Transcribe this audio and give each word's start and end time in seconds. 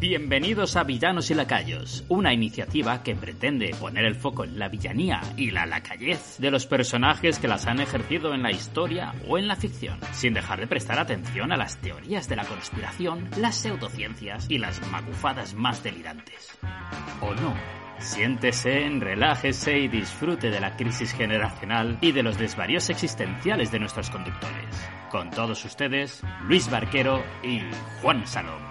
Bienvenidos 0.00 0.76
a 0.76 0.84
Villanos 0.84 1.30
y 1.30 1.34
Lacayos, 1.34 2.06
una 2.08 2.32
iniciativa 2.32 3.02
que 3.02 3.14
pretende 3.14 3.76
poner 3.78 4.06
el 4.06 4.14
foco 4.14 4.44
en 4.44 4.58
la 4.58 4.70
villanía 4.70 5.20
y 5.36 5.50
la 5.50 5.66
lacayez 5.66 6.38
de 6.38 6.50
los 6.50 6.64
personajes 6.64 7.38
que 7.38 7.48
las 7.48 7.66
han 7.66 7.80
ejercido 7.80 8.32
en 8.32 8.42
la 8.42 8.50
historia 8.50 9.12
o 9.28 9.36
en 9.36 9.46
la 9.46 9.56
ficción, 9.56 9.98
sin 10.12 10.32
dejar 10.32 10.58
de 10.58 10.68
prestar 10.68 10.98
atención 10.98 11.52
a 11.52 11.58
las 11.58 11.76
teorías 11.76 12.30
de 12.30 12.36
la 12.36 12.46
conspiración, 12.46 13.28
las 13.36 13.56
pseudociencias 13.56 14.46
y 14.48 14.56
las 14.56 14.80
magufadas 14.90 15.52
más 15.52 15.82
delirantes. 15.82 16.48
¿O 17.20 17.34
no? 17.34 17.54
Siéntese, 17.98 18.88
relájese 19.00 19.80
y 19.80 19.88
disfrute 19.88 20.48
de 20.48 20.60
la 20.60 20.76
crisis 20.76 21.12
generacional 21.12 21.98
y 22.00 22.12
de 22.12 22.22
los 22.22 22.38
desvaríos 22.38 22.88
existenciales 22.88 23.70
de 23.70 23.80
nuestros 23.80 24.08
conductores. 24.08 24.88
Con 25.10 25.28
todos 25.28 25.62
ustedes, 25.66 26.22
Luis 26.44 26.70
Barquero 26.70 27.22
y 27.42 27.60
Juan 28.00 28.26
Salón. 28.26 28.69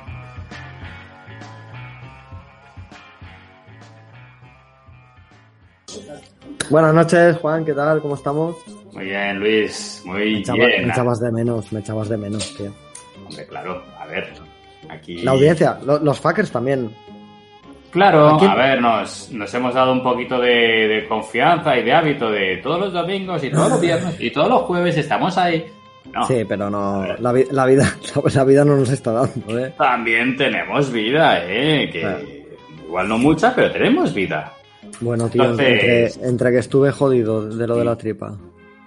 Buenas 6.69 6.93
noches, 6.93 7.37
Juan, 7.37 7.65
¿qué 7.65 7.73
tal? 7.73 8.01
¿Cómo 8.01 8.15
estamos? 8.15 8.55
Muy 8.93 9.05
bien, 9.05 9.39
Luis, 9.39 10.03
muy 10.05 10.33
me 10.33 10.39
echabas, 10.39 10.67
bien. 10.67 10.85
Me 10.85 10.91
echabas 10.91 11.19
de 11.19 11.31
menos, 11.31 11.71
me 11.71 11.79
echabas 11.79 12.09
de 12.09 12.17
menos, 12.17 12.55
tío. 12.55 12.71
Hombre, 13.25 13.47
claro, 13.47 13.83
a 13.99 14.05
ver, 14.05 14.33
aquí... 14.89 15.17
La 15.23 15.31
audiencia, 15.31 15.79
lo, 15.83 15.97
los 15.99 16.19
fuckers 16.19 16.51
también. 16.51 16.91
Claro, 17.91 18.39
a 18.39 18.55
ver, 18.55 18.81
nos, 18.81 19.31
nos 19.31 19.51
hemos 19.53 19.73
dado 19.73 19.91
un 19.91 20.03
poquito 20.03 20.39
de, 20.39 20.87
de, 20.87 21.07
confianza 21.07 21.75
y 21.75 21.83
de 21.83 21.91
hábito 21.91 22.29
de 22.29 22.57
todos 22.57 22.79
los 22.79 22.93
domingos 22.93 23.43
y 23.43 23.49
todos 23.49 23.69
los 23.69 23.81
viernes 23.81 24.15
y 24.19 24.29
todos 24.29 24.47
los 24.47 24.61
jueves 24.61 24.95
estamos 24.97 25.35
ahí. 25.39 25.65
No. 26.13 26.23
Sí, 26.25 26.43
pero 26.47 26.69
no, 26.69 27.05
la, 27.19 27.33
la, 27.51 27.65
vida, 27.65 27.95
la, 28.33 28.43
vida 28.43 28.65
no 28.65 28.75
nos 28.75 28.89
está 28.89 29.11
dando, 29.11 29.59
¿eh? 29.59 29.73
También 29.77 30.35
tenemos 30.37 30.91
vida, 30.91 31.43
¿eh? 31.43 31.89
Que 31.91 32.45
igual 32.85 33.09
no 33.09 33.17
mucha, 33.17 33.53
pero 33.55 33.71
tenemos 33.71 34.13
vida. 34.13 34.53
Bueno, 35.01 35.29
tío, 35.29 35.43
Entonces... 35.43 36.15
entre, 36.15 36.29
entre, 36.29 36.51
que 36.51 36.57
estuve 36.57 36.91
jodido 36.91 37.47
de 37.47 37.67
lo 37.67 37.77
de 37.77 37.85
la 37.85 37.97
tripa, 37.97 38.37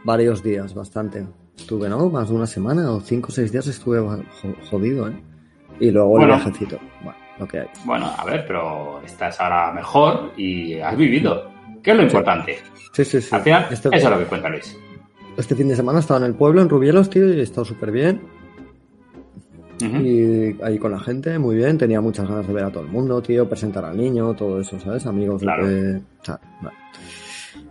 varios 0.04 0.42
días, 0.42 0.74
bastante. 0.74 1.26
Estuve, 1.56 1.88
¿no? 1.88 2.08
Más 2.08 2.28
de 2.28 2.34
una 2.34 2.46
semana 2.46 2.90
o 2.90 3.00
cinco 3.00 3.28
o 3.28 3.32
seis 3.32 3.52
días 3.52 3.66
estuve 3.66 4.00
jodido, 4.70 5.08
¿eh? 5.08 5.22
Y 5.80 5.90
luego 5.90 6.10
bueno, 6.10 6.34
el 6.34 6.40
viajecito. 6.40 6.78
Bueno, 7.02 7.18
lo 7.38 7.48
que 7.48 7.60
hay. 7.60 7.66
Bueno, 7.84 8.10
a 8.16 8.24
ver, 8.24 8.44
pero 8.46 9.00
estás 9.04 9.40
ahora 9.40 9.72
mejor 9.72 10.32
y 10.36 10.74
has 10.80 10.96
vivido. 10.96 11.50
¿Qué 11.82 11.90
es 11.92 11.96
lo 11.96 12.02
importante? 12.02 12.58
Sí, 12.92 13.04
sí, 13.04 13.20
sí. 13.20 13.34
Al 13.34 13.42
final, 13.42 13.66
este... 13.70 13.88
eso 13.88 14.06
es 14.06 14.10
lo 14.10 14.18
que 14.18 14.24
cuenta 14.26 14.48
Luis. 14.48 14.76
Este 15.36 15.54
fin 15.54 15.68
de 15.68 15.76
semana 15.76 16.00
estaba 16.00 16.20
en 16.20 16.26
el 16.26 16.34
pueblo, 16.34 16.60
en 16.60 16.68
Rubielos, 16.68 17.08
tío, 17.08 17.26
y 17.32 17.40
he 17.40 17.42
estado 17.42 17.64
súper 17.64 17.90
bien. 17.90 18.20
Uh 19.82 19.94
-huh. 19.94 20.56
Y 20.58 20.62
ahí 20.62 20.78
con 20.78 20.92
la 20.92 21.00
gente, 21.00 21.38
muy 21.38 21.56
bien. 21.56 21.76
Tenía 21.78 22.00
muchas 22.00 22.28
ganas 22.28 22.46
de 22.46 22.52
ver 22.52 22.64
a 22.64 22.70
todo 22.70 22.84
el 22.84 22.88
mundo, 22.90 23.20
tío, 23.22 23.48
presentar 23.48 23.84
al 23.84 23.96
niño, 23.96 24.34
todo 24.34 24.60
eso, 24.60 24.78
¿sabes? 24.80 25.06
Amigos. 25.06 25.42
Claro. 25.42 25.66
De... 25.66 25.96
O 25.96 26.24
sea, 26.24 26.38
bueno. 26.60 26.76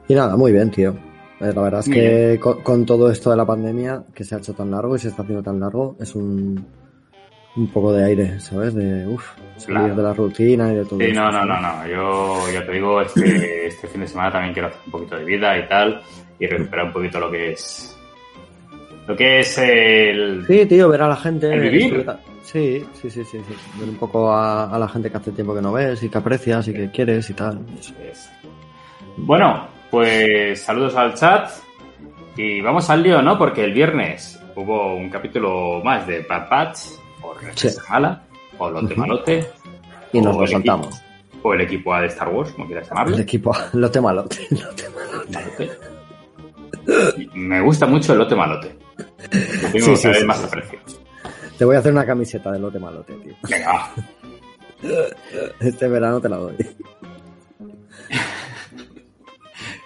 Y 0.08 0.14
nada, 0.16 0.36
muy 0.36 0.52
bien, 0.52 0.70
tío. 0.72 0.92
Eh, 1.40 1.52
La 1.56 1.62
verdad 1.62 1.80
es 1.80 1.90
que 1.90 2.40
con, 2.40 2.62
con, 2.62 2.86
todo 2.86 3.10
esto 3.10 3.32
de 3.32 3.38
la 3.38 3.46
pandemia, 3.46 4.04
que 4.14 4.24
se 4.24 4.36
ha 4.36 4.38
hecho 4.38 4.54
tan 4.54 4.70
largo 4.72 4.96
y 4.96 5.00
se 5.00 5.08
está 5.08 5.24
haciendo 5.24 5.42
tan 5.42 5.60
largo, 5.60 5.96
es 6.00 6.14
un, 6.16 6.64
un 7.56 7.68
poco 7.68 7.94
de 7.94 8.04
aire, 8.06 8.40
¿sabes? 8.40 8.74
De, 8.76 9.08
uff, 9.08 9.26
salir 9.58 9.78
Claro. 9.80 9.96
de 9.96 10.04
la 10.04 10.14
rutina 10.14 10.72
y 10.72 10.76
de 10.76 10.86
todo 10.86 11.00
Sí, 11.00 11.06
eso, 11.08 11.22
no, 11.22 11.32
no, 11.32 11.46
no, 11.46 11.62
no. 11.62 11.88
Yo 11.88 12.52
ya 12.54 12.66
te 12.66 12.72
digo, 12.74 13.02
este, 13.02 13.68
este 13.68 13.88
fin 13.88 14.02
de 14.02 14.08
semana 14.08 14.32
también 14.32 14.54
quiero 14.54 14.68
hacer 14.68 14.82
un 14.86 14.92
poquito 14.92 15.16
de 15.18 15.26
vida 15.26 15.58
y 15.58 15.68
tal, 15.68 16.02
y 16.40 16.46
recuperar 16.48 16.86
un 16.88 16.94
poquito 16.94 17.20
lo 17.20 17.32
que 17.32 17.52
es. 17.54 17.98
Lo 19.08 19.16
que 19.16 19.40
es 19.40 19.58
el. 19.58 20.46
Sí, 20.48 20.66
tío, 20.66 20.88
ver 20.90 21.02
a 21.02 21.08
la 21.10 21.16
gente. 21.16 21.52
El 21.52 21.62
vivir. 21.62 22.06
Sí, 22.44 22.84
sí, 22.94 23.10
sí, 23.10 23.24
sí, 23.24 23.40
sí. 23.48 23.56
Ver 23.80 23.90
un 23.90 23.96
poco 23.96 24.32
a, 24.32 24.70
a 24.74 24.78
la 24.80 24.88
gente 24.88 25.10
que 25.10 25.18
hace 25.18 25.32
tiempo 25.32 25.54
que 25.56 25.62
no 25.62 25.72
ves 25.72 26.02
y 26.04 26.10
que 26.10 26.18
aprecias 26.18 26.68
y 26.68 26.74
que 26.74 26.92
quieres 26.92 27.30
y 27.30 27.34
tal. 27.34 27.60
Bueno, 29.18 29.68
pues 29.90 30.62
saludos 30.62 30.96
al 30.96 31.14
chat. 31.16 31.50
Y 32.38 32.62
vamos 32.62 32.90
al 32.90 33.04
lío, 33.04 33.22
¿no? 33.22 33.38
Porque 33.38 33.64
el 33.66 33.74
viernes 33.74 34.40
hubo 34.56 34.96
un 34.96 35.10
capítulo 35.10 35.82
más 35.84 36.08
de 36.08 36.22
Bad 36.24 36.50
Batch, 36.50 36.78
o 37.22 37.34
Receta 37.34 37.82
Mala, 37.90 38.24
o 38.58 38.70
Lote. 38.70 38.96
Malote, 38.96 39.48
Y 40.14 40.22
nos 40.22 40.36
lo 40.38 40.44
equipo- 40.46 40.90
o 41.44 41.54
el 41.54 41.62
equipo 41.62 41.94
A 41.94 42.02
de 42.02 42.08
Star 42.08 42.30
Wars, 42.30 42.52
como 42.54 42.68
quieras 42.68 42.88
llamarlo. 42.90 43.16
El 43.16 43.22
equipo, 43.22 43.56
lote 43.74 44.00
malote, 44.00 44.48
lote. 44.52 44.84
Malote. 45.34 45.72
Me 47.34 47.62
gusta 47.62 47.86
mucho 47.86 48.14
el 48.14 48.20
lote 48.20 48.36
malote. 48.36 48.76
Lo 49.02 49.70
tengo 49.72 49.86
Sí, 49.88 49.96
sí, 49.96 50.02
cada 50.04 50.14
vez 50.14 50.20
sí, 50.22 50.26
más 50.26 50.38
sí. 50.38 50.46
aprecio. 50.46 50.80
Te 51.58 51.66
voy 51.66 51.76
a 51.76 51.80
hacer 51.80 51.92
una 51.92 52.06
camiseta 52.06 52.52
de 52.52 52.60
lote 52.60 52.80
malote, 52.80 53.14
tío. 53.16 53.34
Venga. 53.50 53.92
Este 55.60 55.88
verano 55.88 56.20
te 56.20 56.28
la 56.28 56.38
doy. 56.38 56.56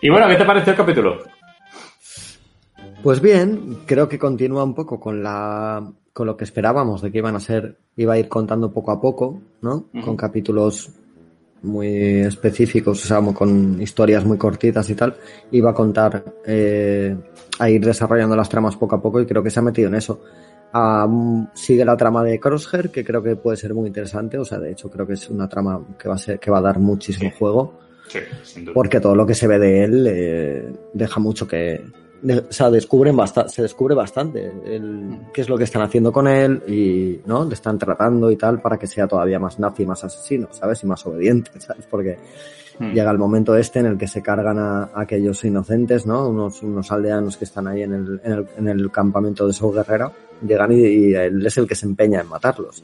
Y 0.01 0.09
bueno, 0.09 0.27
¿qué 0.27 0.35
te 0.35 0.45
pareció 0.45 0.71
el 0.71 0.77
capítulo? 0.77 1.23
Pues 3.03 3.19
bien, 3.21 3.79
creo 3.85 4.07
que 4.07 4.17
continúa 4.17 4.63
un 4.63 4.73
poco 4.73 4.99
con 4.99 5.21
la 5.21 5.85
con 6.13 6.27
lo 6.27 6.37
que 6.37 6.45
esperábamos 6.45 7.01
de 7.01 7.11
que 7.11 7.17
iban 7.17 7.35
a 7.35 7.41
ser, 7.41 7.77
iba 7.97 8.13
a 8.13 8.17
ir 8.17 8.29
contando 8.29 8.71
poco 8.71 8.91
a 8.91 9.01
poco, 9.01 9.41
¿no? 9.61 9.87
Con 10.03 10.15
capítulos 10.15 10.89
muy 11.65 11.87
específicos, 12.21 13.03
o 13.03 13.07
sea, 13.07 13.21
con 13.33 13.81
historias 13.81 14.23
muy 14.25 14.37
cortitas 14.37 14.89
y 14.89 14.95
tal, 14.95 15.15
iba 15.51 15.71
a 15.71 15.73
contar, 15.73 16.23
eh, 16.45 17.15
a 17.59 17.69
ir 17.69 17.83
desarrollando 17.85 18.35
las 18.35 18.49
tramas 18.49 18.75
poco 18.77 18.95
a 18.95 19.01
poco 19.01 19.19
y 19.21 19.25
creo 19.25 19.43
que 19.43 19.49
se 19.49 19.59
ha 19.59 19.63
metido 19.63 19.87
en 19.89 19.95
eso. 19.95 20.21
Ah, 20.73 21.07
sigue 21.53 21.85
la 21.85 21.95
trama 21.95 22.23
de 22.23 22.39
Crosshair, 22.39 22.89
que 22.91 23.03
creo 23.03 23.23
que 23.23 23.35
puede 23.37 23.55
ser 23.57 23.73
muy 23.73 23.87
interesante, 23.87 24.37
o 24.37 24.43
sea, 24.45 24.59
de 24.59 24.71
hecho 24.71 24.89
creo 24.89 25.07
que 25.07 25.13
es 25.13 25.29
una 25.29 25.47
trama 25.47 25.81
que 25.97 26.09
va 26.09 26.15
a 26.15 26.17
ser, 26.17 26.39
que 26.39 26.51
va 26.51 26.57
a 26.57 26.61
dar 26.61 26.79
muchísimo 26.79 27.29
Sí. 27.29 27.35
juego. 27.39 27.79
Sí, 28.07 28.19
sin 28.43 28.65
duda. 28.65 28.73
Porque 28.75 28.99
todo 28.99 29.15
lo 29.15 29.25
que 29.25 29.33
se 29.33 29.47
ve 29.47 29.57
de 29.57 29.83
él 29.83 30.05
eh, 30.07 30.73
deja 30.93 31.19
mucho 31.19 31.47
que. 31.47 31.81
O 32.23 32.51
sea, 32.51 32.71
descubren 32.71 33.15
se 33.47 33.61
descubre 33.61 33.93
bastante 33.95 34.51
el, 34.65 35.19
qué 35.33 35.41
es 35.41 35.49
lo 35.49 35.57
que 35.57 35.65
están 35.65 35.81
haciendo 35.81 36.11
con 36.11 36.27
él 36.27 36.63
y, 36.67 37.21
¿no? 37.27 37.45
Le 37.45 37.53
están 37.53 37.77
tratando 37.77 38.31
y 38.31 38.35
tal 38.35 38.61
para 38.61 38.77
que 38.77 38.87
sea 38.87 39.07
todavía 39.07 39.39
más 39.39 39.59
nazi, 39.59 39.85
más 39.85 40.03
asesino, 40.03 40.47
¿sabes? 40.51 40.83
Y 40.83 40.87
más 40.87 41.05
obediente, 41.05 41.51
¿sabes? 41.59 41.85
Porque 41.89 42.17
Hmm. 42.77 42.91
llega 42.91 43.09
el 43.09 43.17
momento 43.17 43.55
este 43.55 43.79
en 43.79 43.85
el 43.85 43.97
que 43.97 44.05
se 44.05 44.21
cargan 44.21 44.59
a, 44.59 44.83
a 44.93 45.01
aquellos 45.01 45.43
inocentes, 45.45 46.05
¿no? 46.05 46.27
Unos, 46.27 46.61
unos 46.61 46.91
aldeanos 46.91 47.37
que 47.37 47.45
están 47.45 47.67
ahí 47.67 47.83
en 47.83 47.93
el, 47.93 48.21
en 48.21 48.31
el, 48.33 48.47
en 48.57 48.67
el 48.67 48.91
campamento 48.91 49.47
de 49.47 49.53
Sol 49.53 49.73
Guerrero. 49.73 50.11
Llegan 50.45 50.73
y, 50.73 50.81
y 50.81 51.13
él 51.15 51.45
es 51.45 51.57
el 51.57 51.67
que 51.67 51.75
se 51.75 51.85
empeña 51.85 52.19
en 52.19 52.27
matarlos. 52.27 52.83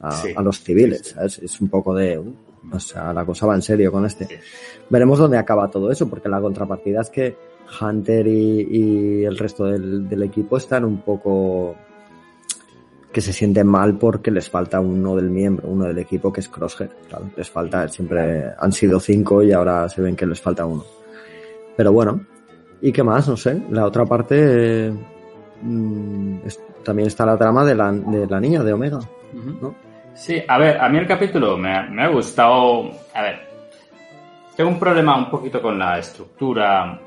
A, 0.00 0.10
Sí. 0.10 0.32
a 0.36 0.42
los 0.42 0.60
civiles. 0.60 1.12
¿sabes? 1.14 1.38
Es 1.38 1.60
un 1.60 1.68
poco 1.68 1.94
de. 1.94 2.18
uh, 2.18 2.34
o 2.72 2.80
sea, 2.80 3.12
la 3.12 3.24
cosa 3.24 3.46
va 3.46 3.54
en 3.54 3.62
serio 3.62 3.92
con 3.92 4.04
este 4.06 4.26
veremos 4.90 5.18
dónde 5.18 5.38
acaba 5.38 5.70
todo 5.70 5.90
eso, 5.90 6.08
porque 6.08 6.28
la 6.28 6.40
contrapartida 6.40 7.00
es 7.00 7.10
que 7.10 7.36
Hunter 7.80 8.26
y, 8.26 8.68
y 8.70 9.24
el 9.24 9.36
resto 9.38 9.64
del, 9.64 10.08
del 10.08 10.22
equipo 10.22 10.56
están 10.56 10.84
un 10.84 11.00
poco 11.02 11.74
que 13.12 13.20
se 13.20 13.32
sienten 13.32 13.66
mal 13.66 13.98
porque 13.98 14.30
les 14.30 14.48
falta 14.48 14.80
uno 14.80 15.14
del 15.16 15.28
miembro, 15.30 15.68
uno 15.68 15.84
del 15.84 15.98
equipo 15.98 16.32
que 16.32 16.40
es 16.40 16.48
Crosshair. 16.48 16.90
Claro, 17.08 17.30
les 17.36 17.50
falta, 17.50 17.86
siempre 17.88 18.46
han 18.58 18.72
sido 18.72 18.98
cinco 19.00 19.42
y 19.42 19.52
ahora 19.52 19.88
se 19.88 20.00
ven 20.00 20.16
que 20.16 20.26
les 20.26 20.40
falta 20.40 20.64
uno. 20.64 20.82
Pero 21.76 21.92
bueno, 21.92 22.20
¿y 22.80 22.90
qué 22.92 23.02
más? 23.02 23.28
No 23.28 23.36
sé. 23.36 23.60
La 23.70 23.84
otra 23.86 24.06
parte 24.06 24.86
eh, 24.88 24.92
mm, 25.62 26.36
es- 26.46 26.60
también 26.82 27.08
está 27.08 27.26
la 27.26 27.36
trama 27.36 27.64
de 27.64 27.74
la, 27.74 27.92
de 27.92 28.26
la 28.26 28.40
niña 28.40 28.62
de 28.64 28.72
Omega. 28.72 28.98
¿no? 29.60 29.74
Sí, 30.14 30.42
a 30.48 30.58
ver, 30.58 30.78
a 30.78 30.88
mí 30.88 30.98
el 30.98 31.06
capítulo 31.06 31.56
me, 31.58 31.74
ha- 31.76 31.88
me 31.90 32.02
ha 32.04 32.08
gustado. 32.08 32.90
A 33.14 33.22
ver, 33.22 33.36
tengo 34.56 34.70
un 34.70 34.78
problema 34.78 35.16
un 35.16 35.30
poquito 35.30 35.60
con 35.60 35.78
la 35.78 35.98
estructura 35.98 36.98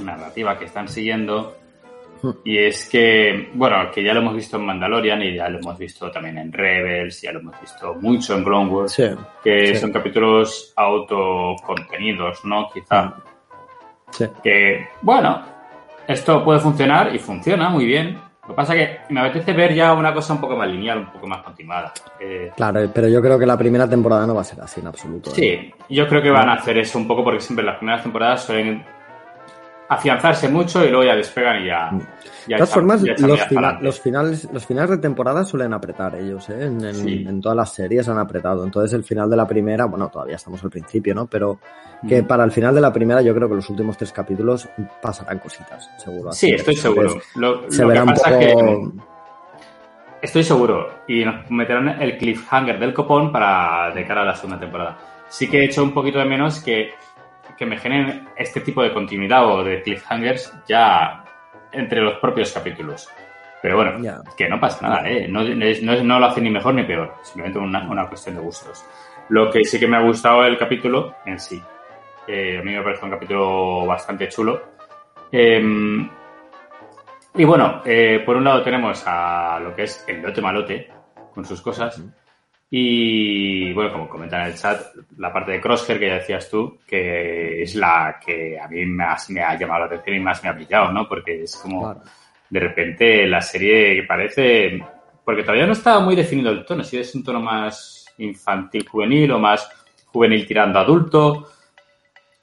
narrativa 0.00 0.58
que 0.58 0.64
están 0.66 0.88
siguiendo. 0.88 1.56
Hmm. 2.22 2.30
Y 2.44 2.58
es 2.58 2.88
que, 2.88 3.50
bueno, 3.54 3.90
que 3.92 4.02
ya 4.02 4.12
lo 4.12 4.20
hemos 4.20 4.34
visto 4.34 4.56
en 4.56 4.66
Mandalorian 4.66 5.22
y 5.22 5.36
ya 5.36 5.48
lo 5.48 5.58
hemos 5.58 5.78
visto 5.78 6.10
también 6.10 6.38
en 6.38 6.52
Rebels, 6.52 7.22
ya 7.22 7.32
lo 7.32 7.38
hemos 7.40 7.60
visto 7.60 7.94
mucho 7.94 8.36
en 8.36 8.44
Clone 8.44 8.70
Wars, 8.70 8.92
Sí. 8.92 9.04
que 9.44 9.68
sí. 9.68 9.76
son 9.76 9.92
capítulos 9.92 10.72
autocontenidos, 10.74 12.44
¿no? 12.44 12.68
Quizá. 12.72 13.14
Sí. 14.10 14.24
Que, 14.42 14.88
bueno, 15.02 15.42
esto 16.06 16.42
puede 16.44 16.58
funcionar 16.58 17.14
y 17.14 17.18
funciona 17.18 17.68
muy 17.68 17.84
bien, 17.86 18.18
Lo 18.42 18.54
que 18.54 18.56
pasa 18.56 18.74
es 18.74 18.88
que 18.88 19.12
me 19.12 19.20
apetece 19.20 19.52
ver 19.52 19.74
ya 19.74 19.92
una 19.92 20.14
cosa 20.14 20.32
un 20.32 20.40
poco 20.40 20.56
más 20.56 20.66
lineal, 20.68 21.00
un 21.00 21.12
poco 21.12 21.26
más 21.26 21.42
continuada. 21.42 21.92
Eh, 22.18 22.50
claro, 22.56 22.80
pero 22.94 23.06
yo 23.06 23.20
creo 23.20 23.38
que 23.38 23.44
la 23.44 23.58
primera 23.58 23.86
temporada 23.86 24.26
no 24.26 24.34
va 24.34 24.40
a 24.40 24.44
ser 24.44 24.58
así 24.62 24.80
en 24.80 24.86
absoluto. 24.86 25.30
Sí, 25.32 25.44
¿eh? 25.48 25.74
yo 25.90 26.08
creo 26.08 26.22
que 26.22 26.30
van 26.30 26.48
a 26.48 26.54
hacer 26.54 26.78
eso 26.78 26.96
un 26.98 27.06
poco 27.06 27.22
porque 27.22 27.40
siempre 27.42 27.62
las 27.62 27.76
primeras 27.76 28.02
temporadas 28.02 28.44
suelen 28.44 28.82
afianzarse 29.88 30.48
mucho 30.48 30.84
y 30.84 30.88
luego 30.88 31.04
ya 31.04 31.16
despegan 31.16 31.62
y 31.62 31.66
ya. 31.66 31.90
De 32.46 32.54
todas 32.54 32.70
formas, 32.70 33.02
los, 33.02 34.00
finales, 34.00 34.48
los 34.52 34.66
finales 34.66 34.90
de 34.90 34.98
temporada 34.98 35.44
suelen 35.44 35.72
apretar 35.74 36.14
ellos, 36.14 36.48
¿eh? 36.50 36.64
En, 36.64 37.40
todas 37.40 37.56
las 37.56 37.72
series 37.72 38.08
han 38.08 38.18
apretado. 38.18 38.64
Entonces, 38.64 38.92
el 38.94 39.04
final 39.04 39.28
de 39.28 39.36
la 39.36 39.46
primera, 39.46 39.84
bueno, 39.86 40.08
todavía 40.08 40.36
estamos 40.36 40.62
al 40.64 40.70
principio, 40.70 41.14
¿no? 41.14 41.26
Pero 41.26 41.58
que 42.06 42.22
mm. 42.22 42.26
para 42.26 42.44
el 42.44 42.52
final 42.52 42.74
de 42.74 42.80
la 42.80 42.92
primera, 42.92 43.20
yo 43.22 43.34
creo 43.34 43.48
que 43.48 43.56
los 43.56 43.68
últimos 43.68 43.96
tres 43.96 44.12
capítulos 44.12 44.68
pasarán 45.02 45.38
cositas, 45.38 45.90
seguro. 45.98 46.32
Sí, 46.32 46.52
estoy 46.52 46.76
seguro. 46.76 47.20
Lo, 47.36 47.70
se 47.70 47.84
verá 47.84 48.04
un 48.04 48.14
poco. 48.14 48.92
Estoy 50.20 50.42
seguro. 50.42 51.02
Y 51.06 51.24
nos 51.24 51.50
meterán 51.50 52.00
el 52.00 52.18
cliffhanger 52.18 52.78
del 52.78 52.92
copón 52.92 53.30
para 53.30 53.92
de 53.94 54.06
cara 54.06 54.22
a 54.22 54.24
la 54.24 54.34
segunda 54.34 54.58
temporada. 54.58 54.98
Sí 55.28 55.48
que 55.48 55.60
he 55.60 55.64
hecho 55.66 55.82
un 55.82 55.92
poquito 55.92 56.18
de 56.18 56.24
menos 56.24 56.60
que 56.60 56.92
que 57.58 57.66
me 57.66 57.76
generen 57.76 58.28
este 58.36 58.60
tipo 58.60 58.82
de 58.82 58.92
continuidad 58.92 59.44
o 59.46 59.64
de 59.64 59.82
cliffhangers 59.82 60.54
ya 60.66 61.24
entre 61.72 62.00
los 62.00 62.18
propios 62.18 62.52
capítulos. 62.52 63.08
Pero 63.60 63.76
bueno, 63.76 63.98
que 64.36 64.48
no 64.48 64.60
pasa 64.60 64.88
nada, 64.88 65.10
¿eh? 65.10 65.26
no, 65.28 65.42
no, 65.42 66.20
lo 66.20 66.26
hace 66.26 66.40
ni 66.40 66.48
mejor 66.48 66.74
ni 66.74 66.84
peor, 66.84 67.14
simplemente 67.22 67.58
una, 67.58 67.90
una, 67.90 68.08
cuestión 68.08 68.36
de 68.36 68.40
gustos. 68.40 68.84
Lo 69.30 69.50
que 69.50 69.64
sí 69.64 69.80
que 69.80 69.88
me 69.88 69.96
ha 69.96 70.02
gustado 70.02 70.44
el 70.44 70.56
capítulo 70.56 71.16
en 71.26 71.40
sí, 71.40 71.60
eh, 72.28 72.58
a 72.58 72.62
mí 72.62 72.72
me 72.72 72.82
parece 72.82 73.04
un 73.04 73.10
capítulo 73.10 73.84
bastante 73.84 74.28
chulo. 74.28 74.62
Em, 75.32 76.08
y 77.34 77.44
bueno, 77.44 77.82
eh, 77.84 78.22
por 78.24 78.36
un 78.36 78.44
lado 78.44 78.62
tenemos 78.62 79.02
a 79.06 79.58
lo 79.60 79.74
que 79.74 79.82
es 79.82 80.04
el 80.06 80.22
lote 80.22 80.40
malote, 80.40 80.88
con 81.34 81.44
sus 81.44 81.60
cosas, 81.60 82.00
y 82.70 83.72
bueno, 83.72 83.92
como 83.92 84.08
comentan 84.08 84.42
en 84.42 84.46
el 84.48 84.54
chat, 84.54 84.94
la 85.16 85.32
parte 85.32 85.52
de 85.52 85.60
Crosshair 85.60 85.98
que 85.98 86.06
ya 86.06 86.14
decías 86.14 86.50
tú, 86.50 86.78
que 86.86 87.62
es 87.62 87.74
la 87.74 88.20
que 88.24 88.58
a 88.60 88.68
mí 88.68 88.84
más 88.84 89.30
me 89.30 89.42
ha 89.42 89.58
llamado 89.58 89.80
la 89.80 89.86
atención 89.86 90.16
y 90.16 90.20
más 90.20 90.42
me 90.42 90.50
ha 90.50 90.52
brillado, 90.52 90.92
¿no? 90.92 91.08
Porque 91.08 91.42
es 91.42 91.56
como 91.56 92.02
de 92.50 92.60
repente 92.60 93.26
la 93.26 93.40
serie 93.40 93.96
que 93.96 94.02
parece. 94.02 94.82
Porque 95.24 95.42
todavía 95.42 95.66
no 95.66 95.72
estaba 95.72 96.00
muy 96.00 96.14
definido 96.14 96.50
el 96.50 96.64
tono, 96.64 96.84
si 96.84 96.98
es 96.98 97.14
un 97.14 97.24
tono 97.24 97.40
más 97.40 98.06
infantil 98.18 98.86
juvenil 98.86 99.32
o 99.32 99.38
más 99.38 99.70
juvenil 100.06 100.46
tirando 100.46 100.78
adulto. 100.78 101.48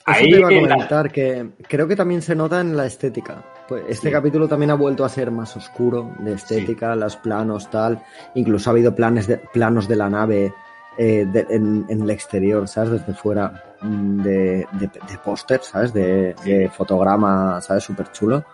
Ahí 0.06 0.31
te 0.31 0.39
iba 0.39 0.48
a 0.48 0.51
comentar 0.51 1.12
que 1.12 1.50
creo 1.68 1.88
que 1.88 1.95
también 1.95 2.21
se 2.24 2.36
nota 2.36 2.62
en 2.62 2.75
la 2.75 2.86
estética. 2.86 3.44
Pues 3.67 3.83
este 3.88 4.12
capítulo 4.12 4.47
también 4.47 4.71
ha 4.71 4.75
vuelto 4.75 5.03
a 5.03 5.09
ser 5.09 5.31
más 5.31 5.56
oscuro 5.57 6.12
de 6.19 6.33
estética, 6.33 6.95
los 6.95 7.15
planos, 7.17 7.69
tal. 7.69 8.03
Incluso 8.35 8.69
ha 8.69 8.73
habido 8.73 8.94
planes 8.94 9.27
de, 9.27 9.38
planos 9.38 9.88
de 9.88 9.95
la 9.95 10.09
nave 10.09 10.53
eh, 10.97 11.27
en, 11.50 11.85
el 11.89 12.09
exterior, 12.12 12.67
¿sabes? 12.67 12.91
Desde 12.91 13.13
fuera 13.13 13.75
mm, 13.81 14.21
de, 14.21 14.67
de, 14.73 15.17
póster, 15.23 15.62
¿sabes? 15.63 15.94
De, 15.94 16.35
de, 16.45 16.69
fotograma, 16.69 17.59
¿sabes? 17.59 17.83
Súper 17.83 18.12
chulo. 18.12 18.45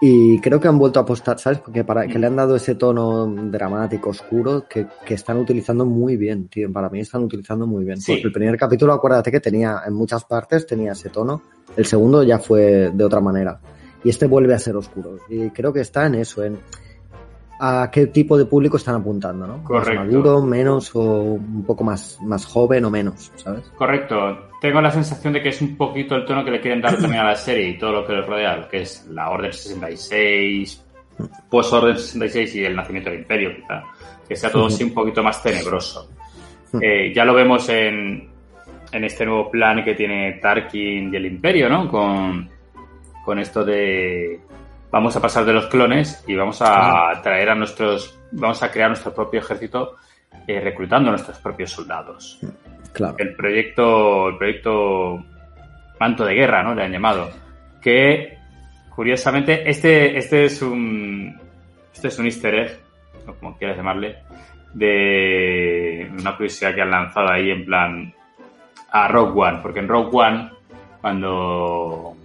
Y 0.00 0.40
creo 0.40 0.60
que 0.60 0.68
han 0.68 0.78
vuelto 0.78 1.00
a 1.00 1.02
apostar, 1.02 1.40
¿sabes? 1.40 1.58
Porque 1.58 1.82
para 1.82 2.06
que 2.06 2.20
le 2.20 2.28
han 2.28 2.36
dado 2.36 2.54
ese 2.54 2.76
tono 2.76 3.26
dramático, 3.26 4.10
oscuro, 4.10 4.66
que, 4.68 4.86
que 5.04 5.14
están 5.14 5.38
utilizando 5.38 5.84
muy 5.84 6.16
bien, 6.16 6.46
tío. 6.46 6.72
Para 6.72 6.88
mí 6.88 7.00
están 7.00 7.24
utilizando 7.24 7.66
muy 7.66 7.84
bien. 7.84 7.98
Porque 8.06 8.22
el 8.22 8.32
primer 8.32 8.56
capítulo, 8.56 8.92
acuérdate 8.92 9.32
que 9.32 9.40
tenía, 9.40 9.82
en 9.84 9.94
muchas 9.94 10.24
partes 10.24 10.64
tenía 10.64 10.92
ese 10.92 11.08
tono. 11.08 11.42
El 11.76 11.84
segundo 11.84 12.22
ya 12.22 12.38
fue 12.38 12.92
de 12.94 13.04
otra 13.04 13.20
manera. 13.20 13.58
Y 14.04 14.10
este 14.10 14.26
vuelve 14.26 14.54
a 14.54 14.58
ser 14.58 14.76
oscuro. 14.76 15.18
Y 15.28 15.50
creo 15.50 15.72
que 15.72 15.80
está 15.80 16.06
en 16.06 16.14
eso, 16.16 16.44
en 16.44 16.58
a 17.60 17.90
qué 17.92 18.06
tipo 18.06 18.38
de 18.38 18.44
público 18.44 18.76
están 18.76 18.96
apuntando, 18.96 19.46
¿no? 19.46 19.64
Correcto. 19.64 19.94
Más 19.94 20.06
maduro, 20.06 20.42
menos 20.42 20.94
o 20.94 21.00
un 21.02 21.64
poco 21.64 21.84
más, 21.84 22.18
más 22.22 22.46
joven 22.46 22.84
o 22.84 22.90
menos, 22.90 23.32
¿sabes? 23.36 23.70
Correcto. 23.76 24.50
Tengo 24.60 24.80
la 24.80 24.90
sensación 24.90 25.32
de 25.32 25.42
que 25.42 25.48
es 25.48 25.60
un 25.60 25.76
poquito 25.76 26.14
el 26.14 26.24
tono 26.24 26.44
que 26.44 26.52
le 26.52 26.60
quieren 26.60 26.80
dar 26.80 26.96
también 26.96 27.22
a 27.22 27.28
la 27.30 27.34
serie 27.34 27.68
y 27.68 27.78
todo 27.78 27.92
lo 27.92 28.06
que 28.06 28.12
le 28.12 28.22
rodea, 28.22 28.56
lo 28.56 28.68
que 28.68 28.82
es 28.82 29.06
la 29.10 29.30
Orden 29.30 29.52
66, 29.52 30.84
pues 31.50 31.72
Orden 31.72 31.96
66 31.96 32.54
y 32.56 32.64
el 32.64 32.76
nacimiento 32.76 33.10
del 33.10 33.20
Imperio, 33.20 33.56
quizá. 33.56 33.84
Que 34.28 34.36
sea 34.36 34.50
todo 34.50 34.66
así 34.68 34.84
un 34.84 34.94
poquito 34.94 35.22
más 35.22 35.42
tenebroso. 35.42 36.08
Eh, 36.82 37.14
ya 37.14 37.24
lo 37.24 37.32
vemos 37.32 37.66
en, 37.70 38.28
en 38.92 39.04
este 39.04 39.24
nuevo 39.24 39.50
plan 39.50 39.82
que 39.82 39.94
tiene 39.94 40.34
Tarkin 40.34 41.10
y 41.10 41.16
el 41.16 41.24
Imperio, 41.24 41.66
¿no? 41.70 41.88
Con, 41.88 42.46
con 43.28 43.38
esto 43.38 43.62
de 43.62 44.40
vamos 44.90 45.14
a 45.14 45.20
pasar 45.20 45.44
de 45.44 45.52
los 45.52 45.66
clones 45.66 46.24
y 46.26 46.34
vamos 46.34 46.62
a 46.62 47.20
traer 47.22 47.50
a 47.50 47.54
nuestros, 47.54 48.18
vamos 48.32 48.62
a 48.62 48.70
crear 48.70 48.88
nuestro 48.88 49.12
propio 49.14 49.40
ejército 49.40 49.96
eh, 50.46 50.58
reclutando 50.60 51.10
a 51.10 51.12
nuestros 51.12 51.36
propios 51.36 51.70
soldados. 51.70 52.40
Claro. 52.94 53.16
El 53.18 53.36
proyecto, 53.36 54.30
el 54.30 54.38
proyecto 54.38 55.22
Manto 56.00 56.24
de 56.24 56.36
Guerra, 56.36 56.62
¿no? 56.62 56.74
Le 56.74 56.84
han 56.84 56.90
llamado. 56.90 57.28
Que, 57.82 58.38
curiosamente, 58.96 59.68
este, 59.68 60.16
este 60.16 60.46
es 60.46 60.62
un, 60.62 61.38
este 61.92 62.08
es 62.08 62.18
un 62.18 62.24
easter 62.24 62.54
egg, 62.54 62.80
o 63.26 63.34
como 63.34 63.58
quieras 63.58 63.76
llamarle, 63.76 64.20
de 64.72 66.10
una 66.18 66.34
curiosidad 66.34 66.74
que 66.74 66.80
han 66.80 66.90
lanzado 66.90 67.30
ahí 67.30 67.50
en 67.50 67.66
plan 67.66 68.14
a 68.90 69.06
Rogue 69.08 69.38
One, 69.38 69.58
porque 69.60 69.80
en 69.80 69.88
Rogue 69.88 70.16
One, 70.16 70.50
cuando 71.02 72.16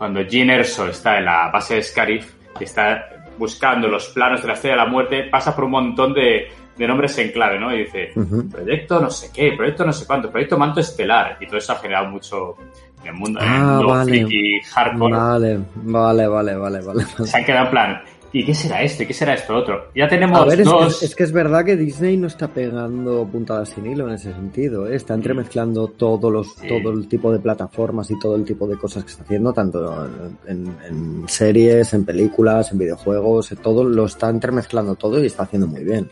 cuando 0.00 0.22
Jean 0.22 0.48
Erso 0.48 0.88
está 0.88 1.18
en 1.18 1.26
la 1.26 1.50
base 1.50 1.74
de 1.74 1.82
Scarif 1.82 2.32
y 2.58 2.64
está 2.64 3.04
buscando 3.36 3.86
los 3.86 4.08
planos 4.08 4.40
de 4.40 4.48
la 4.48 4.54
Estrella 4.54 4.76
de 4.76 4.82
la 4.84 4.88
Muerte, 4.88 5.24
pasa 5.30 5.54
por 5.54 5.64
un 5.64 5.72
montón 5.72 6.14
de, 6.14 6.48
nombres 6.78 7.18
en 7.18 7.30
clave, 7.30 7.60
¿no? 7.60 7.70
Y 7.74 7.80
dice, 7.80 8.12
proyecto 8.50 8.98
no 8.98 9.10
sé 9.10 9.30
qué, 9.30 9.52
proyecto 9.54 9.84
no 9.84 9.92
sé 9.92 10.06
cuánto, 10.06 10.30
proyecto 10.30 10.56
manto 10.56 10.80
estelar. 10.80 11.36
Y 11.38 11.46
todo 11.46 11.58
eso 11.58 11.74
ha 11.74 11.76
generado 11.76 12.08
mucho 12.08 12.56
en 13.02 13.08
el 13.08 13.12
mundo, 13.12 13.40
ah, 13.42 13.82
vale. 13.86 14.26
hardcore. 14.72 15.14
Vale, 15.14 15.60
vale, 15.74 16.26
vale, 16.28 16.56
vale, 16.56 16.80
vale. 16.80 17.04
Se 17.04 17.36
han 17.36 17.44
quedado 17.44 17.66
en 17.66 17.70
plan, 17.70 18.02
¿Y 18.32 18.44
qué 18.44 18.54
será 18.54 18.82
esto? 18.82 19.02
¿Y 19.02 19.06
qué 19.06 19.14
será 19.14 19.34
esto 19.34 19.56
otro? 19.56 19.90
Ya 19.94 20.06
tenemos 20.06 20.38
a 20.38 20.44
ver, 20.44 20.62
dos... 20.62 21.02
Es 21.02 21.16
que, 21.16 21.24
es 21.24 21.32
verdad 21.32 21.64
que 21.64 21.76
Disney 21.76 22.16
no 22.16 22.28
está 22.28 22.48
pegando 22.48 23.26
puntadas 23.26 23.70
sin 23.70 23.86
hilo 23.86 24.06
en 24.06 24.14
ese 24.14 24.32
sentido. 24.32 24.86
¿eh? 24.86 24.94
Está 24.94 25.14
entremezclando 25.14 25.88
todos 25.88 26.32
los, 26.32 26.54
todo 26.56 26.92
el 26.92 27.08
tipo 27.08 27.32
de 27.32 27.40
plataformas 27.40 28.10
y 28.10 28.18
todo 28.20 28.36
el 28.36 28.44
tipo 28.44 28.68
de 28.68 28.76
cosas 28.76 29.04
que 29.04 29.10
está 29.10 29.24
haciendo, 29.24 29.52
tanto 29.52 30.08
en, 30.46 31.24
series, 31.26 31.92
en 31.92 32.04
películas, 32.04 32.70
en 32.70 32.78
videojuegos, 32.78 33.52
todo 33.62 33.82
lo 33.82 34.04
está 34.04 34.30
entremezclando 34.30 34.94
todo 34.94 35.22
y 35.22 35.26
está 35.26 35.42
haciendo 35.42 35.66
muy 35.66 35.82
bien. 35.82 36.08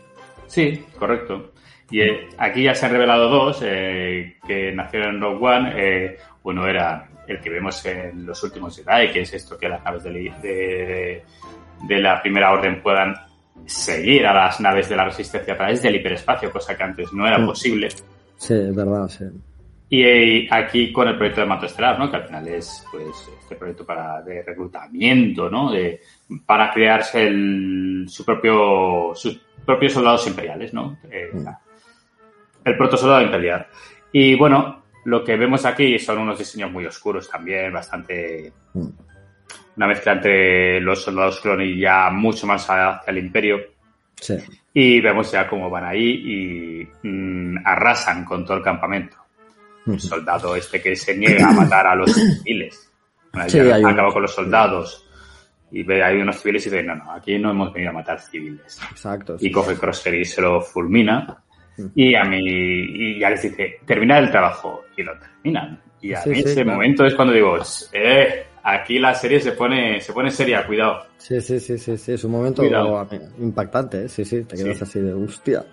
Sí, 0.47 0.83
correcto. 0.97 1.51
Y 1.91 2.01
eh, 2.01 2.27
aquí 2.37 2.63
ya 2.63 2.75
se 2.75 2.85
han 2.85 2.91
revelado 2.91 3.29
dos 3.29 3.61
eh, 3.63 4.35
que 4.45 4.71
nacieron 4.73 5.15
en 5.15 5.21
Rogue 5.21 5.45
One. 5.45 5.73
Eh, 5.75 6.17
uno 6.43 6.67
era 6.67 7.08
el 7.31 7.39
que 7.39 7.49
vemos 7.49 7.85
en 7.85 8.25
los 8.25 8.43
últimos 8.43 8.75
Jedi, 8.75 9.11
que 9.11 9.21
es 9.21 9.33
esto 9.33 9.57
que 9.57 9.69
las 9.69 9.83
naves 9.83 10.03
de, 10.03 10.11
de 10.41 11.23
de 11.83 11.99
la 11.99 12.21
primera 12.21 12.51
orden 12.51 12.81
puedan 12.81 13.15
seguir 13.65 14.25
a 14.25 14.33
las 14.33 14.59
naves 14.59 14.89
de 14.89 14.95
la 14.95 15.05
resistencia 15.05 15.53
a 15.53 15.57
través 15.57 15.81
del 15.81 15.95
hiperespacio, 15.95 16.51
cosa 16.51 16.75
que 16.75 16.83
antes 16.83 17.13
no 17.13 17.27
era 17.27 17.39
mm. 17.39 17.45
posible. 17.45 17.89
Sí, 18.37 18.53
es 18.53 18.75
verdad, 18.75 19.07
sí. 19.07 19.25
Y 19.91 20.47
aquí 20.53 20.91
con 20.91 21.07
el 21.07 21.17
proyecto 21.17 21.41
de 21.41 21.47
Mato 21.47 21.65
Estelar, 21.65 21.97
¿no? 21.97 22.11
Que 22.11 22.17
al 22.17 22.27
final 22.27 22.47
es 22.47 22.85
pues 22.91 23.27
este 23.41 23.55
proyecto 23.55 23.85
para 23.85 24.21
de 24.21 24.43
reclutamiento, 24.43 25.49
¿no? 25.49 25.71
De, 25.71 26.01
para 26.45 26.71
crearse 26.71 27.25
el, 27.25 28.05
su 28.07 28.23
propio 28.23 29.13
sus 29.15 29.41
propios 29.65 29.93
soldados 29.93 30.27
imperiales, 30.27 30.73
¿no? 30.73 30.97
Eh, 31.09 31.31
mm. 31.33 31.47
El 32.65 32.77
protosoldado 32.77 33.23
imperial. 33.23 33.65
Y 34.11 34.35
bueno, 34.35 34.78
lo 35.05 35.23
que 35.23 35.35
vemos 35.35 35.65
aquí 35.65 35.97
son 35.99 36.19
unos 36.19 36.39
diseños 36.39 36.71
muy 36.71 36.85
oscuros 36.85 37.29
también, 37.29 37.71
bastante 37.71 38.51
mm 38.73 38.89
una 39.79 39.87
mezcla 39.87 40.11
entre 40.11 40.81
los 40.81 41.01
soldados 41.01 41.39
clon 41.39 41.61
y 41.61 41.79
ya 41.79 42.09
mucho 42.09 42.45
más 42.45 42.65
hacia 42.69 43.01
el 43.07 43.17
imperio. 43.17 43.59
Sí. 44.19 44.35
Y 44.73 44.99
vemos 44.99 45.31
ya 45.31 45.47
cómo 45.47 45.69
van 45.69 45.85
ahí 45.85 46.83
y 47.01 47.07
mm, 47.07 47.65
arrasan 47.65 48.25
con 48.25 48.43
todo 48.43 48.57
el 48.57 48.63
campamento. 48.63 49.15
El 49.87 50.01
soldado 50.01 50.53
este 50.57 50.81
que 50.81 50.97
se 50.97 51.17
niega 51.17 51.47
a 51.47 51.53
matar 51.53 51.87
a 51.87 51.95
los 51.95 52.13
civiles. 52.13 52.91
Bueno, 53.31 53.49
sí, 53.49 53.59
acaba 53.59 54.11
con 54.11 54.21
los 54.21 54.35
soldados 54.35 55.07
y 55.71 55.83
ve 55.83 56.03
ahí 56.03 56.17
unos 56.17 56.41
civiles 56.41 56.67
y 56.67 56.69
dice, 56.69 56.83
no, 56.83 56.95
no, 56.95 57.13
aquí 57.13 57.39
no 57.39 57.51
hemos 57.51 57.71
venido 57.71 57.91
a 57.91 57.93
matar 57.93 58.19
civiles. 58.19 58.81
Exacto. 58.91 59.37
y 59.39 59.49
coge 59.49 59.75
Crosshair 59.75 60.15
y 60.15 60.25
se 60.25 60.41
lo 60.41 60.59
fulmina. 60.59 61.41
Y 61.95 62.15
a 62.15 62.23
mí, 62.23 62.39
y 62.41 63.19
ya 63.19 63.29
les 63.29 63.41
dice, 63.41 63.79
termina 63.85 64.17
el 64.19 64.31
trabajo. 64.31 64.85
Y 64.95 65.03
lo 65.03 65.13
terminan. 65.17 65.81
Y 66.01 66.13
a 66.13 66.23
mí 66.25 66.39
ese 66.39 66.63
momento 66.63 67.05
es 67.05 67.13
cuando 67.15 67.33
digo, 67.33 67.57
eh, 67.93 68.45
aquí 68.63 68.99
la 68.99 69.13
serie 69.13 69.39
se 69.39 69.51
pone, 69.51 69.99
se 69.99 70.13
pone 70.13 70.31
seria, 70.31 70.65
cuidado. 70.65 71.05
Sí, 71.17 71.41
sí, 71.41 71.59
sí, 71.59 71.77
sí, 71.77 71.97
sí, 71.97 72.13
es 72.13 72.23
un 72.23 72.31
momento 72.31 72.63
impactante, 73.39 74.05
¿eh? 74.05 74.09
sí, 74.09 74.23
sí, 74.23 74.43
te 74.43 74.55
quedas 74.55 74.81
así 74.81 74.99
de 74.99 75.13
hostia, 75.13 75.65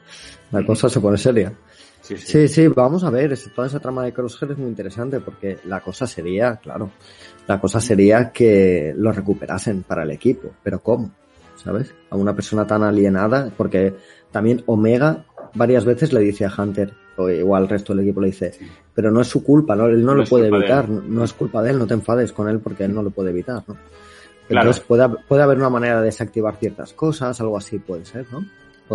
la 0.50 0.64
cosa 0.64 0.88
se 0.88 1.00
pone 1.00 1.16
seria. 1.16 1.52
Sí 2.00 2.46
sí. 2.46 2.68
vamos 2.68 3.02
a 3.02 3.10
ver, 3.10 3.36
toda 3.52 3.66
esa 3.66 3.80
trama 3.80 4.04
de 4.04 4.12
Crosshair 4.12 4.52
es 4.52 4.58
muy 4.58 4.68
interesante 4.68 5.18
porque 5.18 5.58
la 5.64 5.80
cosa 5.80 6.06
sería, 6.06 6.56
claro, 6.56 6.92
la 7.48 7.60
cosa 7.60 7.80
sería 7.80 8.30
que 8.30 8.94
lo 8.96 9.10
recuperasen 9.10 9.82
para 9.82 10.04
el 10.04 10.12
equipo, 10.12 10.52
pero 10.62 10.80
¿cómo? 10.80 11.10
¿sabes? 11.56 11.94
A 12.10 12.16
una 12.16 12.34
persona 12.34 12.66
tan 12.66 12.84
alienada, 12.84 13.50
porque 13.56 13.94
también 14.30 14.62
Omega 14.66 15.24
varias 15.56 15.84
veces 15.84 16.12
le 16.12 16.20
dice 16.20 16.44
a 16.44 16.52
Hunter, 16.56 16.92
o 17.16 17.28
igual 17.28 17.64
al 17.64 17.68
resto 17.68 17.94
del 17.94 18.04
equipo 18.04 18.20
le 18.20 18.28
dice, 18.28 18.52
pero 18.94 19.10
no 19.10 19.20
es 19.20 19.28
su 19.28 19.42
culpa, 19.42 19.74
¿no? 19.74 19.86
él 19.86 20.04
no, 20.04 20.14
lo 20.14 20.24
puede 20.24 20.48
evitar, 20.48 20.88
no 20.88 21.24
es 21.24 21.32
culpa 21.32 21.62
de 21.62 21.70
él, 21.70 21.78
no 21.78 21.86
te 21.86 21.94
enfades 21.94 22.32
con 22.32 22.48
él 22.48 22.60
porque 22.60 22.84
él 22.84 22.94
no 22.94 23.02
lo 23.02 23.10
puede 23.10 23.30
evitar, 23.30 23.62
¿no? 23.66 23.76
Entonces 24.48 24.80
puede, 24.80 25.08
puede 25.26 25.42
haber 25.42 25.58
una 25.58 25.70
manera 25.70 25.98
de 25.98 26.04
desactivar 26.04 26.56
ciertas 26.56 26.92
cosas, 26.92 27.40
algo 27.40 27.58
así 27.58 27.80
puede 27.80 28.04
ser, 28.04 28.26
¿no? 28.30 28.44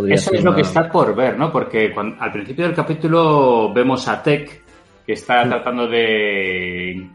Eso 0.08 0.34
es 0.34 0.44
lo 0.44 0.56
que 0.56 0.62
está 0.62 0.90
por 0.90 1.14
ver, 1.14 1.38
¿no? 1.38 1.52
Porque 1.52 1.94
al 2.20 2.32
principio 2.32 2.66
del 2.66 2.74
capítulo 2.74 3.74
vemos 3.74 4.08
a 4.08 4.24
Tech 4.24 4.62
que 5.06 5.14
está 5.14 5.44
tratando 5.44 5.88
de. 5.88 7.10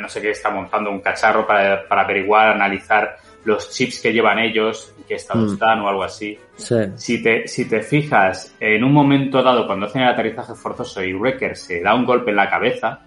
No 0.00 0.08
sé 0.08 0.20
qué, 0.20 0.30
está 0.30 0.50
montando 0.50 0.90
un 0.90 1.00
cacharro 1.00 1.46
para, 1.46 1.84
averiguar, 1.88 2.48
analizar 2.48 3.16
los 3.44 3.70
chips 3.70 4.00
que 4.00 4.12
llevan 4.12 4.38
ellos, 4.38 4.92
qué 5.08 5.14
estado 5.14 5.46
mm. 5.46 5.52
están 5.52 5.80
o 5.80 5.88
algo 5.88 6.02
así. 6.02 6.38
Si, 6.56 7.22
te, 7.22 7.46
si 7.48 7.68
te 7.68 7.82
fijas, 7.82 8.54
en 8.60 8.84
un 8.84 8.92
momento 8.92 9.42
dado, 9.42 9.66
cuando 9.66 9.86
hacen 9.86 10.02
el 10.02 10.08
aterrizaje 10.08 10.54
forzoso 10.54 11.02
y 11.02 11.12
Wrecker 11.12 11.56
se 11.56 11.80
da 11.80 11.94
un 11.94 12.04
golpe 12.04 12.30
en 12.30 12.36
la 12.36 12.50
cabeza, 12.50 13.00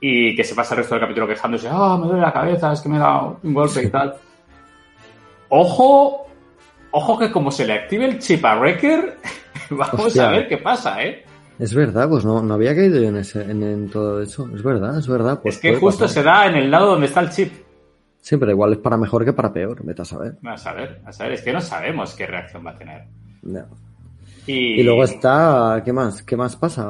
y 0.00 0.36
que 0.36 0.44
se 0.44 0.54
pasa 0.54 0.74
el 0.74 0.78
resto 0.78 0.94
del 0.94 1.02
capítulo 1.02 1.26
quejándose, 1.26 1.68
ah, 1.70 1.98
me 2.00 2.06
duele 2.06 2.22
la 2.22 2.32
cabeza, 2.32 2.72
es 2.72 2.80
que 2.80 2.88
me 2.88 2.96
he 2.96 3.00
dado 3.00 3.40
un 3.42 3.54
golpe 3.54 3.82
y 3.82 3.90
tal. 3.90 4.14
Ojo 5.48 6.28
Ojo 6.90 7.18
que 7.18 7.30
como 7.30 7.50
se 7.50 7.66
le 7.66 7.74
active 7.74 8.06
el 8.06 8.18
chip 8.18 8.44
a 8.44 8.58
Wrecker, 8.58 9.18
vamos 9.70 10.18
a 10.18 10.30
ver 10.30 10.48
qué 10.48 10.56
pasa, 10.56 11.02
¿eh? 11.02 11.24
Es 11.58 11.74
verdad, 11.74 12.08
pues 12.08 12.24
no, 12.24 12.40
no 12.40 12.54
había 12.54 12.74
caído 12.74 13.00
yo 13.00 13.08
en, 13.08 13.16
ese, 13.16 13.42
en, 13.42 13.90
todo 13.90 14.22
eso. 14.22 14.48
Es 14.54 14.62
verdad, 14.62 14.96
es 14.96 15.08
verdad. 15.08 15.40
Pues 15.42 15.56
es 15.56 15.60
que 15.60 15.74
justo 15.74 16.06
se 16.06 16.22
da 16.22 16.46
en 16.46 16.54
el 16.54 16.70
lado 16.70 16.92
donde 16.92 17.06
está 17.06 17.20
el 17.20 17.30
chip. 17.30 17.52
Sí, 18.20 18.36
pero 18.36 18.50
igual 18.50 18.72
es 18.72 18.78
para 18.78 18.96
mejor 18.96 19.24
que 19.24 19.32
para 19.32 19.52
peor, 19.52 19.84
vete 19.84 20.02
a 20.02 20.04
saber. 20.04 20.34
A 20.44 20.56
saber, 20.56 21.00
a 21.04 21.12
saber, 21.12 21.32
es 21.32 21.42
que 21.42 21.52
no 21.52 21.60
sabemos 21.60 22.14
qué 22.14 22.26
reacción 22.26 22.66
va 22.66 22.72
a 22.72 22.78
tener. 22.78 23.04
Y... 24.46 24.80
y... 24.80 24.82
luego 24.82 25.04
está, 25.04 25.80
¿qué 25.84 25.92
más? 25.92 26.22
¿Qué 26.22 26.36
más 26.36 26.56
pasa? 26.56 26.88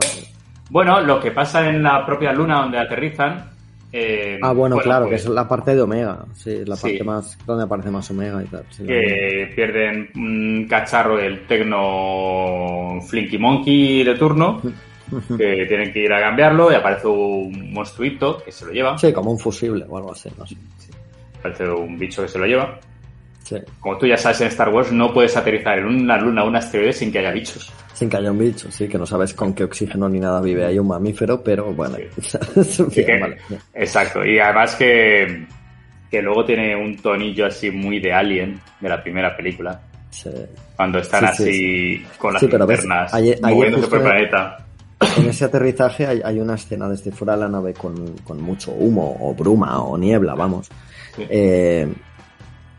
Bueno, 0.70 1.00
lo 1.00 1.20
que 1.20 1.30
pasa 1.30 1.68
en 1.68 1.82
la 1.82 2.04
propia 2.04 2.32
luna 2.32 2.62
donde 2.62 2.78
aterrizan 2.78 3.58
eh, 3.90 4.38
ah, 4.42 4.52
bueno, 4.52 4.76
claro, 4.78 5.06
que 5.06 5.12
pues 5.12 5.24
es 5.24 5.30
la 5.30 5.48
parte 5.48 5.74
de 5.74 5.80
Omega, 5.80 6.26
sí, 6.34 6.62
la 6.66 6.76
parte 6.76 7.02
más 7.02 7.38
donde 7.46 7.64
aparece 7.64 7.90
más 7.90 8.10
Omega 8.10 8.42
y 8.42 8.46
tal. 8.46 8.64
que 8.86 9.50
pierden 9.54 10.10
un 10.14 10.66
cacharro 10.68 11.16
del 11.16 11.46
Tecno 11.46 13.00
Flinky 13.08 13.38
Monkey 13.38 14.04
de 14.04 14.14
turno, 14.14 14.60
que 15.38 15.64
tienen 15.66 15.90
que 15.90 16.00
ir 16.00 16.12
a 16.12 16.20
cambiarlo 16.20 16.70
y 16.70 16.74
aparece 16.74 17.06
un 17.06 17.72
monstruito 17.72 18.42
que 18.44 18.52
se 18.52 18.66
lo 18.66 18.72
lleva. 18.72 18.98
Sí, 18.98 19.10
como 19.10 19.30
un 19.30 19.38
fusible 19.38 19.86
o 19.88 19.96
algo 19.96 20.12
así, 20.12 20.28
no 20.36 20.46
sé. 20.46 20.56
Aparece 21.38 21.68
un 21.68 21.98
bicho 21.98 22.22
que 22.22 22.28
se 22.28 22.38
lo 22.38 22.46
lleva. 22.46 22.78
Como 23.80 23.96
tú 23.96 24.06
ya 24.06 24.16
sabes 24.16 24.40
en 24.42 24.48
Star 24.48 24.68
Wars, 24.68 24.92
no 24.92 25.12
puedes 25.12 25.36
aterrizar 25.36 25.78
en 25.78 25.86
una 25.86 26.18
luna 26.18 26.44
o 26.44 26.48
un 26.48 26.56
asteroide 26.56 26.92
sin 26.92 27.10
que 27.10 27.20
haya 27.20 27.30
bichos. 27.30 27.72
Sin 27.94 28.08
que 28.08 28.16
haya 28.16 28.30
un 28.30 28.38
bicho, 28.38 28.70
sí, 28.70 28.88
que 28.88 28.98
no 28.98 29.06
sabes 29.06 29.34
con 29.34 29.54
qué 29.54 29.64
oxígeno 29.64 30.08
ni 30.08 30.20
nada 30.20 30.40
vive. 30.40 30.64
Hay 30.64 30.78
un 30.78 30.88
mamífero, 30.88 31.42
pero 31.42 31.72
bueno. 31.72 31.96
Exacto. 33.74 34.24
Y 34.24 34.38
además 34.38 34.76
que, 34.76 35.46
que 36.10 36.22
luego 36.22 36.44
tiene 36.44 36.76
un 36.76 36.96
tonillo 36.96 37.46
así 37.46 37.70
muy 37.70 38.00
de 38.00 38.12
Alien 38.12 38.60
de 38.80 38.88
la 38.88 39.02
primera 39.02 39.36
película. 39.36 39.80
Cuando 40.76 40.98
están 40.98 41.24
así 41.26 42.04
con 42.18 42.34
las 42.34 42.42
linternas 42.42 43.12
moviéndose 43.42 43.88
por 43.88 43.98
el 43.98 44.04
planeta. 44.04 44.64
En 45.16 45.28
ese 45.28 45.44
aterrizaje 45.44 46.06
hay, 46.24 46.40
una 46.40 46.56
escena 46.56 46.88
desde 46.88 47.12
fuera 47.12 47.34
de 47.34 47.42
la 47.42 47.48
nave 47.48 47.72
con, 47.72 48.16
con 48.24 48.40
mucho 48.40 48.72
humo 48.72 49.16
o 49.20 49.32
bruma 49.32 49.80
o 49.80 49.96
niebla, 49.96 50.34
vamos. 50.34 50.68
Eh, 51.28 51.92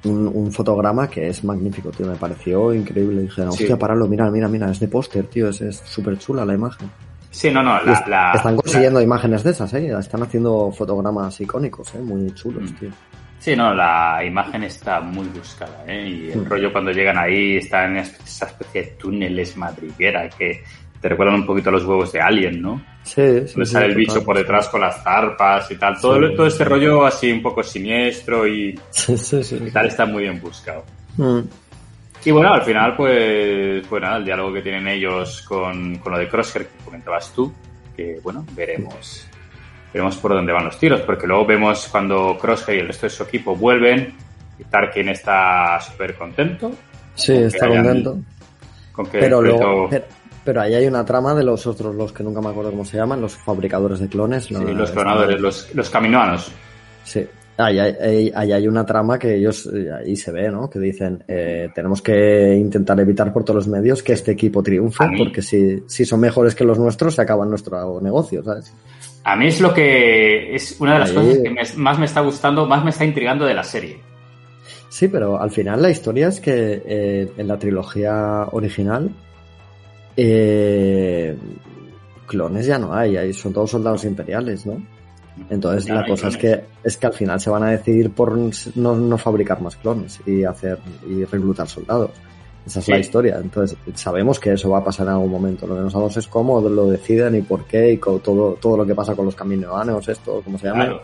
un, 0.05 0.51
fotograma 0.51 1.09
que 1.09 1.27
es 1.27 1.43
magnífico, 1.43 1.91
tío. 1.91 2.07
Me 2.07 2.15
pareció 2.15 2.73
increíble. 2.73 3.23
Dije, 3.23 3.41
hostia, 3.43 3.77
paralo, 3.77 4.07
mira, 4.07 4.29
mira, 4.29 4.47
mira, 4.47 4.71
es 4.71 4.79
de 4.79 4.87
póster, 4.87 5.25
tío. 5.25 5.49
Es 5.49 5.81
súper 5.85 6.17
chula 6.17 6.45
la 6.45 6.53
imagen. 6.53 6.89
Sí, 7.31 7.51
no, 7.51 7.61
no. 7.61 7.77
están 7.77 8.55
consiguiendo 8.55 9.01
imágenes 9.01 9.43
de 9.43 9.51
esas, 9.51 9.71
¿eh? 9.75 9.93
Están 9.99 10.23
haciendo 10.23 10.71
fotogramas 10.71 11.39
icónicos, 11.39 11.93
¿eh? 11.95 11.99
Muy 11.99 12.33
chulos, 12.33 12.71
mm. 12.71 12.75
tío. 12.75 12.89
Sí, 13.37 13.55
no, 13.55 13.73
la 13.73 14.21
imagen 14.25 14.63
está 14.63 14.99
muy 14.99 15.27
buscada, 15.27 15.85
¿eh? 15.87 16.09
Y 16.09 16.31
el 16.31 16.41
mm. 16.41 16.45
rollo 16.45 16.71
cuando 16.71 16.91
llegan 16.91 17.17
ahí 17.17 17.57
está 17.57 17.85
en 17.85 17.97
esa 17.97 18.47
especie 18.47 18.81
de 18.81 18.87
túneles 18.91 19.55
madriguera 19.55 20.27
que 20.29 20.63
te 21.01 21.07
recuerdan 21.07 21.35
un 21.35 21.45
poquito 21.45 21.69
a 21.69 21.73
los 21.73 21.85
huevos 21.85 22.11
de 22.11 22.19
Alien, 22.19 22.61
¿no? 22.61 22.83
Sí, 23.03 23.21
sí. 23.47 23.53
Donde 23.53 23.65
sale 23.65 23.85
el 23.87 23.95
bicho 23.95 24.23
por 24.23 24.37
detrás 24.37 24.67
con 24.67 24.81
las 24.81 25.01
zarpas 25.01 25.71
y 25.71 25.75
tal. 25.77 25.99
Todo, 25.99 26.33
todo 26.33 26.45
este 26.45 26.65
rollo 26.65 27.05
así 27.05 27.31
un 27.31 27.41
poco 27.41 27.63
siniestro 27.63 28.45
y, 28.47 28.77
tal 29.73 29.87
está 29.87 30.05
muy 30.05 30.23
bien 30.23 30.41
buscado. 30.41 30.83
Mm. 31.17 31.39
Y 32.25 32.31
bueno, 32.31 32.53
al 32.53 32.63
final, 32.63 32.95
pues, 32.97 33.85
pues 33.87 34.01
nada, 34.01 34.17
el 34.17 34.25
diálogo 34.25 34.53
que 34.53 34.61
tienen 34.61 34.87
ellos 34.89 35.41
con, 35.43 35.99
con 35.99 36.11
lo 36.11 36.19
de 36.19 36.27
Crosshair 36.27 36.67
que 36.67 36.83
comentabas 36.83 37.33
tú, 37.33 37.53
que 37.95 38.19
bueno, 38.21 38.45
veremos. 38.53 39.25
Veremos 39.93 40.17
por 40.17 40.33
dónde 40.33 40.51
van 40.51 40.65
los 40.65 40.77
tiros, 40.77 41.01
porque 41.01 41.25
luego 41.25 41.45
vemos 41.45 41.87
cuando 41.89 42.37
Crosshair 42.37 42.77
y 42.77 42.81
el 42.81 42.87
resto 42.87 43.05
de 43.05 43.11
su 43.11 43.23
equipo 43.23 43.55
vuelven, 43.55 44.13
y 44.59 44.63
Tarkin 44.65 45.09
está 45.09 45.79
súper 45.79 46.15
contento. 46.15 46.71
Sí, 47.15 47.33
está 47.33 47.69
contento. 47.69 48.17
Con 48.91 49.05
que 49.05 49.19
pero 49.19 49.41
luego, 49.41 49.87
pero 49.89 50.05
ahí 50.57 50.73
hay 50.73 50.85
una 50.87 51.05
trama 51.05 51.33
de 51.33 51.43
los 51.43 51.67
otros, 51.67 51.95
los 51.95 52.11
que 52.11 52.23
nunca 52.23 52.41
me 52.41 52.49
acuerdo 52.49 52.71
cómo 52.71 52.85
se 52.85 52.97
llaman, 52.97 53.21
los 53.21 53.35
fabricadores 53.35 53.99
de 53.99 54.07
clones. 54.07 54.45
Sí, 54.45 54.53
los 54.53 54.91
clonadores, 54.91 55.39
los, 55.39 55.73
los 55.75 55.89
caminoanos. 55.89 56.51
Sí, 57.03 57.27
Ahí 57.61 57.77
hay, 57.77 58.31
hay, 58.53 58.67
una 58.69 58.85
trama 58.85 59.19
que 59.19 59.35
ellos, 59.35 59.69
eh, 59.73 59.89
ahí 59.91 60.15
se 60.15 60.31
ve, 60.31 60.49
¿no? 60.49 60.69
Que 60.69 60.79
dicen, 60.79 61.21
eh, 61.27 61.67
tenemos 61.75 62.01
que 62.01 62.55
intentar 62.55 62.97
evitar 63.01 63.33
por 63.33 63.43
todos 63.43 63.55
los 63.57 63.67
medios 63.67 64.01
que 64.01 64.13
este 64.13 64.31
equipo 64.31 64.63
triunfe, 64.63 65.03
porque 65.17 65.41
si, 65.41 65.83
si 65.85 66.05
son 66.05 66.21
mejores 66.21 66.55
que 66.55 66.63
los 66.63 66.79
nuestros, 66.79 67.15
se 67.15 67.21
acaba 67.21 67.45
nuestro 67.45 67.99
negocio, 67.99 68.41
¿sabes? 68.45 68.73
A 69.25 69.35
mí 69.35 69.47
es 69.47 69.59
lo 69.59 69.73
que 69.73 70.55
es 70.55 70.79
una 70.79 70.93
de 70.93 70.99
las 70.99 71.11
cosas 71.11 71.37
que 71.39 71.53
más 71.75 71.99
me 71.99 72.05
está 72.05 72.21
gustando, 72.21 72.65
más 72.65 72.81
me 72.81 72.91
está 72.91 73.03
intrigando 73.03 73.43
de 73.43 73.53
la 73.53 73.65
serie. 73.65 73.99
Sí, 74.87 75.09
pero 75.09 75.41
al 75.41 75.51
final 75.51 75.81
la 75.81 75.89
historia 75.89 76.29
es 76.29 76.39
que 76.39 76.81
eh, 76.85 77.29
en 77.35 77.47
la 77.47 77.59
trilogía 77.59 78.47
original 78.53 79.09
eh, 80.17 81.37
clones 82.29 82.65
ya 82.65 82.77
no 82.77 82.93
hay, 82.93 83.17
ahí 83.17 83.33
son 83.33 83.51
todos 83.51 83.71
soldados 83.71 84.05
imperiales, 84.05 84.65
¿no? 84.65 84.81
Entonces 85.49 85.89
la 85.89 86.05
cosa 86.05 86.27
es 86.27 86.37
que 86.37 86.63
es 86.83 86.97
que 86.97 87.07
al 87.07 87.13
final 87.13 87.39
se 87.39 87.49
van 87.49 87.63
a 87.63 87.71
decidir 87.71 88.11
por 88.11 88.37
no, 88.75 89.17
fabricar 89.17 89.61
más 89.61 89.75
clones 89.77 90.19
y 90.25 90.43
hacer 90.43 90.79
y 91.07 91.23
reclutar 91.23 91.67
soldados. 91.67 92.11
Esa 92.65 92.79
es 92.79 92.89
la 92.89 92.99
historia. 92.99 93.39
Entonces 93.41 93.77
sabemos 93.95 94.39
que 94.39 94.53
eso 94.53 94.69
va 94.69 94.79
a 94.79 94.83
pasar 94.83 95.07
en 95.07 95.13
algún 95.13 95.31
momento. 95.31 95.65
Lo 95.65 95.75
que 95.75 95.81
no 95.81 95.89
sabemos 95.89 96.17
es 96.17 96.27
cómo 96.27 96.59
lo 96.61 96.87
deciden 96.87 97.35
y 97.35 97.41
por 97.41 97.65
qué 97.65 97.93
y 97.93 97.97
todo 97.97 98.57
todo 98.59 98.77
lo 98.77 98.85
que 98.85 98.93
pasa 98.93 99.15
con 99.15 99.25
los 99.25 99.35
caminoanos, 99.35 100.07
esto, 100.07 100.41
cómo 100.43 100.57
se 100.57 100.67
llama. 100.67 100.99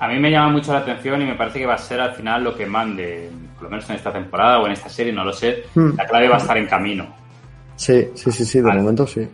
A 0.00 0.08
mí 0.08 0.18
me 0.18 0.30
llama 0.30 0.50
mucho 0.52 0.72
la 0.72 0.80
atención 0.80 1.22
y 1.22 1.24
me 1.24 1.34
parece 1.34 1.58
que 1.58 1.66
va 1.66 1.74
a 1.74 1.78
ser 1.78 2.00
al 2.00 2.14
final 2.14 2.44
lo 2.44 2.54
que 2.54 2.66
mande, 2.66 3.30
por 3.54 3.64
lo 3.64 3.70
menos 3.70 3.88
en 3.90 3.96
esta 3.96 4.12
temporada 4.12 4.60
o 4.60 4.66
en 4.66 4.72
esta 4.72 4.88
serie, 4.88 5.12
no 5.12 5.24
lo 5.24 5.32
sé. 5.32 5.64
Hmm. 5.74 5.96
La 5.96 6.06
clave 6.06 6.28
va 6.28 6.36
a 6.36 6.38
estar 6.38 6.56
en 6.56 6.66
camino 6.66 7.27
Sí, 7.78 8.08
sí, 8.14 8.32
sí, 8.32 8.44
sí, 8.44 8.60
de 8.60 8.72
momento 8.72 9.06
sí. 9.06 9.26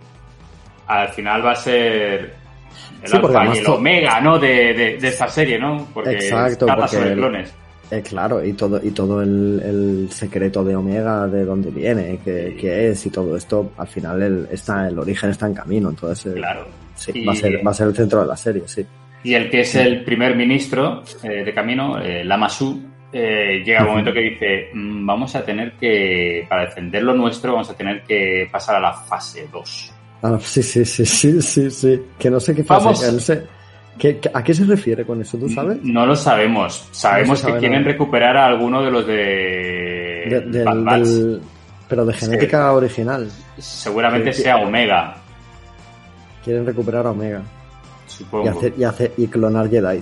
Al 0.86 1.08
final 1.08 1.44
va 1.44 1.52
a 1.52 1.56
ser 1.56 2.34
el 3.02 3.14
alfa 3.14 3.54
y 3.54 3.58
el 3.58 3.66
omega, 3.66 4.20
¿no? 4.20 4.38
De, 4.38 4.74
de, 5.00 5.08
esta 5.08 5.28
serie, 5.28 5.58
¿no? 5.58 5.88
Porque 5.94 6.10
Exacto, 6.10 6.66
porque 6.66 7.14
clones. 7.14 7.52
Eh, 7.90 8.02
claro, 8.02 8.44
y 8.44 8.52
todo, 8.52 8.80
y 8.82 8.90
todo 8.90 9.22
el, 9.22 10.08
secreto 10.10 10.62
de 10.62 10.76
Omega, 10.76 11.26
de 11.26 11.44
dónde 11.44 11.70
viene, 11.70 12.18
qué, 12.24 12.90
es, 12.90 13.06
y 13.06 13.10
todo 13.10 13.36
esto, 13.36 13.72
al 13.76 13.86
final 13.86 14.22
el, 14.22 14.48
está, 14.50 14.88
el 14.88 14.98
origen 14.98 15.30
está 15.30 15.46
en 15.46 15.54
camino, 15.54 15.90
entonces 15.90 16.32
eh, 16.32 16.36
claro. 16.36 16.66
sí, 16.94 17.24
va, 17.24 17.32
a 17.32 17.36
ser, 17.36 17.66
va 17.66 17.70
a 17.70 17.74
ser 17.74 17.88
el 17.88 17.94
centro 17.94 18.20
de 18.22 18.26
la 18.26 18.36
serie, 18.36 18.62
sí. 18.66 18.84
Y 19.22 19.34
el 19.34 19.50
que 19.50 19.60
es 19.60 19.74
el 19.74 20.04
primer 20.04 20.34
ministro 20.34 21.02
eh, 21.22 21.44
de 21.44 21.54
camino, 21.54 21.98
eh, 21.98 22.24
Lama 22.24 22.48
Su, 22.48 22.80
eh, 23.16 23.62
llega 23.64 23.82
el 23.82 23.86
momento 23.86 24.12
que 24.12 24.20
dice, 24.20 24.70
mm, 24.74 25.06
vamos 25.06 25.36
a 25.36 25.44
tener 25.44 25.74
que, 25.74 26.44
para 26.48 26.64
defender 26.64 27.04
lo 27.04 27.14
nuestro, 27.14 27.52
vamos 27.52 27.70
a 27.70 27.76
tener 27.76 28.02
que 28.02 28.48
pasar 28.50 28.74
a 28.74 28.80
la 28.80 28.92
fase 28.92 29.46
2. 29.52 29.94
Ah, 30.20 30.36
sí, 30.40 30.64
sí, 30.64 30.84
sí, 30.84 31.06
sí, 31.06 31.40
sí, 31.40 31.70
sí. 31.70 32.02
Que 32.18 32.28
no 32.28 32.40
sé 32.40 32.56
qué 32.56 32.64
fase, 32.64 33.12
no 33.12 33.20
sé. 33.20 33.46
¿Qué, 33.96 34.20
¿A 34.32 34.42
qué 34.42 34.52
se 34.52 34.64
refiere 34.64 35.04
con 35.04 35.20
eso? 35.20 35.38
¿Tú 35.38 35.48
sabes? 35.48 35.78
No 35.84 36.04
lo 36.04 36.16
sabemos. 36.16 36.88
Sabemos 36.90 37.40
que 37.40 37.56
quieren 37.58 37.84
recuperar 37.84 38.36
a 38.36 38.46
alguno 38.46 38.82
de 38.82 38.90
los 38.90 39.06
de... 39.06 40.42
del, 40.46 41.40
pero 41.88 42.04
de 42.04 42.14
genética 42.14 42.72
original. 42.72 43.30
Seguramente 43.58 44.32
sea 44.32 44.56
Omega. 44.56 45.18
Quieren 46.42 46.66
recuperar 46.66 47.06
a 47.06 47.12
Omega. 47.12 47.42
Supongo. 48.08 48.46
Y, 48.46 48.48
hacer, 48.48 48.74
y, 48.76 48.82
hacer, 48.82 49.12
y 49.16 49.28
clonar 49.28 49.70
Jedi. 49.70 50.00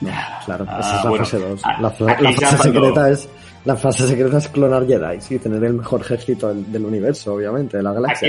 Claro, 0.00 0.64
esa 0.64 0.98
es 0.98 1.04
la 1.04 1.10
ah, 1.10 1.16
fase 1.16 1.38
2. 1.38 1.62
La, 1.80 1.90
fase 1.90 2.56
secreta 2.58 3.10
es 3.10 3.28
la 3.64 3.76
fase 3.76 4.06
secreta 4.06 4.38
es 4.38 4.48
clonar 4.48 4.86
Jedi 4.86 5.18
y 5.28 5.38
tener 5.38 5.62
el 5.64 5.74
mejor 5.74 6.00
ejército 6.00 6.54
del, 6.54 6.84
universo, 6.84 7.34
obviamente, 7.34 7.76
de 7.76 7.82
la 7.82 7.92
galaxia. 7.92 8.28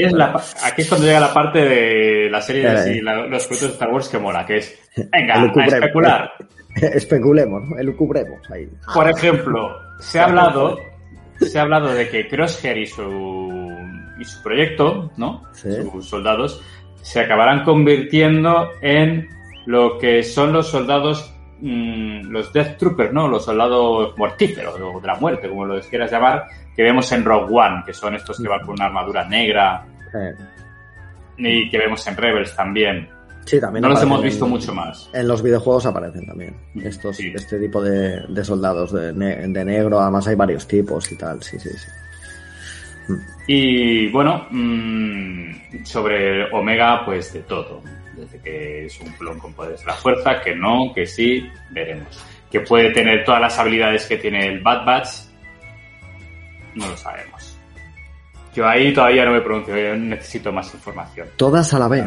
Aquí 0.65 0.81
es, 0.81 0.89
cuando 0.89 1.07
llega 1.07 1.19
la 1.19 1.33
parte 1.33 1.59
de 1.59 2.29
la 2.29 2.41
serie 2.41 2.69
de 2.69 2.97
eh. 2.97 3.01
los 3.01 3.45
productos 3.45 3.61
de 3.61 3.73
Star 3.73 3.89
Wars 3.89 4.09
que 4.09 4.17
mola, 4.17 4.45
que 4.45 4.57
es, 4.57 4.77
venga, 5.11 5.35
a 5.41 5.65
especular. 5.65 6.31
Especulemos, 6.75 7.61
¿no? 7.63 7.77
elucubremos 7.77 8.39
ahí. 8.51 8.69
Por 8.93 9.09
ejemplo, 9.09 9.75
se 9.99 10.19
ha 10.19 10.25
hablado, 10.25 10.77
se 11.39 11.57
ha 11.57 11.63
hablado 11.63 11.93
de 11.93 12.09
que 12.09 12.27
Crosshair 12.27 12.77
y 12.77 12.85
su, 12.85 13.71
y 14.19 14.23
su 14.25 14.43
proyecto, 14.43 15.11
¿no? 15.17 15.43
Sí. 15.53 15.69
Sus 15.91 16.07
soldados, 16.07 16.61
se 17.01 17.21
acabarán 17.21 17.63
convirtiendo 17.63 18.69
en 18.81 19.27
lo 19.65 19.97
que 19.97 20.23
son 20.23 20.53
los 20.53 20.67
soldados, 20.67 21.33
mm, 21.61 22.29
los 22.29 22.51
Death 22.53 22.77
Troopers, 22.77 23.13
¿no? 23.13 23.27
Los 23.27 23.45
soldados 23.45 24.17
mortíferos, 24.17 24.79
o 24.79 24.99
de 24.99 25.07
la 25.07 25.15
muerte, 25.15 25.49
como 25.49 25.65
lo 25.65 25.79
quieras 25.81 26.11
llamar, 26.11 26.45
que 26.75 26.83
vemos 26.83 27.11
en 27.11 27.23
Rogue 27.25 27.53
One, 27.53 27.83
que 27.85 27.93
son 27.93 28.15
estos 28.15 28.41
que 28.41 28.47
van 28.47 28.61
con 28.61 28.71
una 28.75 28.85
armadura 28.85 29.27
negra 29.27 29.85
y 31.37 31.69
que 31.69 31.77
vemos 31.77 32.05
en 32.07 32.17
Rebels 32.17 32.55
también. 32.55 33.09
sí, 33.45 33.59
también 33.59 33.81
No 33.81 33.89
los 33.89 34.01
hemos 34.03 34.21
visto 34.21 34.45
en- 34.45 34.51
mucho 34.51 34.73
más. 34.73 35.09
En 35.13 35.27
los 35.27 35.41
videojuegos 35.41 35.85
aparecen 35.85 36.25
también 36.25 36.55
estos, 36.83 37.15
Sí. 37.17 37.31
este 37.35 37.57
tipo 37.59 37.81
de, 37.81 38.21
de 38.27 38.43
soldados 38.43 38.91
de, 38.93 39.11
ne- 39.13 39.47
de 39.47 39.65
negro. 39.65 39.99
Además 39.99 40.27
hay 40.27 40.35
varios 40.35 40.67
tipos 40.67 41.11
y 41.11 41.15
tal. 41.15 41.41
Sí, 41.41 41.59
sí, 41.59 41.69
sí. 41.69 41.87
Y 43.47 44.07
bueno, 44.11 44.45
mm, 44.51 45.83
sobre 45.83 46.51
Omega, 46.53 47.03
pues 47.05 47.33
de 47.33 47.39
todo. 47.41 47.81
Desde 48.19 48.39
que 48.41 48.85
es 48.85 48.99
un 48.99 49.11
clon 49.13 49.39
con 49.39 49.53
poderes 49.53 49.79
de 49.81 49.87
la 49.87 49.93
fuerza, 49.93 50.41
que 50.41 50.55
no, 50.55 50.91
que 50.93 51.05
sí, 51.05 51.47
veremos. 51.71 52.07
Que 52.51 52.59
puede 52.61 52.91
tener 52.91 53.23
todas 53.23 53.39
las 53.41 53.57
habilidades 53.59 54.05
que 54.05 54.17
tiene 54.17 54.45
el 54.47 54.59
Bad 54.61 54.85
Batch, 54.85 55.07
no 56.75 56.87
lo 56.87 56.97
sabemos. 56.97 57.57
Yo 58.55 58.67
ahí 58.67 58.93
todavía 58.93 59.25
no 59.25 59.31
me 59.33 59.41
pronuncio, 59.41 59.77
yo 59.77 59.95
necesito 59.95 60.51
más 60.51 60.73
información. 60.73 61.27
Todas 61.37 61.73
a 61.73 61.79
la 61.79 61.87
vez. 61.87 62.03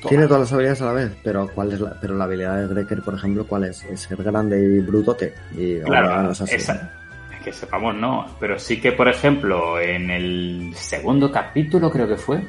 Todas. 0.00 0.08
Tiene 0.08 0.26
todas 0.26 0.40
las 0.40 0.52
habilidades 0.54 0.80
a 0.82 0.86
la 0.86 0.92
vez, 0.92 1.12
pero 1.22 1.48
¿cuál 1.54 1.72
es 1.72 1.80
la, 1.80 1.94
pero 2.00 2.14
la 2.16 2.24
habilidad 2.24 2.56
de 2.66 2.74
Greker, 2.74 3.02
por 3.02 3.14
ejemplo, 3.14 3.46
cuál 3.46 3.64
es? 3.64 3.84
Es 3.84 4.00
ser 4.00 4.22
grande 4.22 4.58
y 4.58 4.80
brutote. 4.80 5.34
Y 5.54 5.78
Claro, 5.80 6.22
no 6.22 6.30
es 6.30 6.40
así. 6.40 6.54
esa- 6.54 6.96
que 7.44 7.52
sepamos 7.52 7.94
no, 7.94 8.26
pero 8.38 8.58
sí 8.58 8.78
que, 8.80 8.92
por 8.92 9.08
ejemplo, 9.08 9.80
en 9.80 10.10
el 10.10 10.72
segundo 10.74 11.30
capítulo 11.32 11.90
creo 11.90 12.06
que 12.06 12.16
fue, 12.18 12.42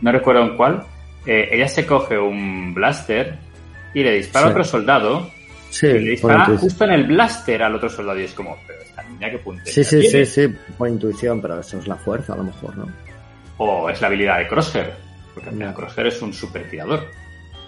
no 0.00 0.10
recuerdo 0.12 0.42
en 0.42 0.56
cuál, 0.56 0.84
eh, 1.26 1.48
ella 1.52 1.68
se 1.68 1.86
coge 1.86 2.18
un 2.18 2.74
blaster 2.74 3.36
y 3.94 4.02
le 4.02 4.12
dispara 4.16 4.46
Sí. 4.46 4.48
a 4.48 4.52
otro 4.52 4.64
soldado 4.64 5.30
Sí, 5.70 5.86
y 5.86 5.92
le 5.98 6.10
dispara 6.12 6.44
justo 6.56 6.84
en 6.84 6.90
el 6.92 7.04
blaster 7.06 7.62
al 7.62 7.74
otro 7.74 7.88
soldado 7.88 8.18
y 8.20 8.24
es 8.24 8.32
como, 8.34 8.56
pero 8.66 8.80
esta 8.82 9.02
niña 9.04 9.30
que 9.30 9.38
puntería 9.38 9.72
Sí, 9.72 9.82
sí, 9.84 10.02
sí, 10.02 10.08
tiene? 10.10 10.26
sí, 10.26 10.48
por 10.78 10.88
intuición, 10.88 11.40
pero 11.40 11.58
eso 11.60 11.78
es 11.78 11.86
la 11.88 11.96
fuerza 11.96 12.34
a 12.34 12.36
lo 12.36 12.44
mejor, 12.44 12.76
¿no? 12.76 12.88
O 13.58 13.88
es 13.90 14.00
la 14.00 14.06
habilidad 14.08 14.38
de 14.38 14.48
Crosshair, 14.48 14.92
porque 15.32 15.48
al 15.48 15.54
final. 15.56 15.74
Crosshair 15.74 16.06
es 16.08 16.22
un 16.22 16.32
super 16.32 16.68
tirador. 16.70 17.00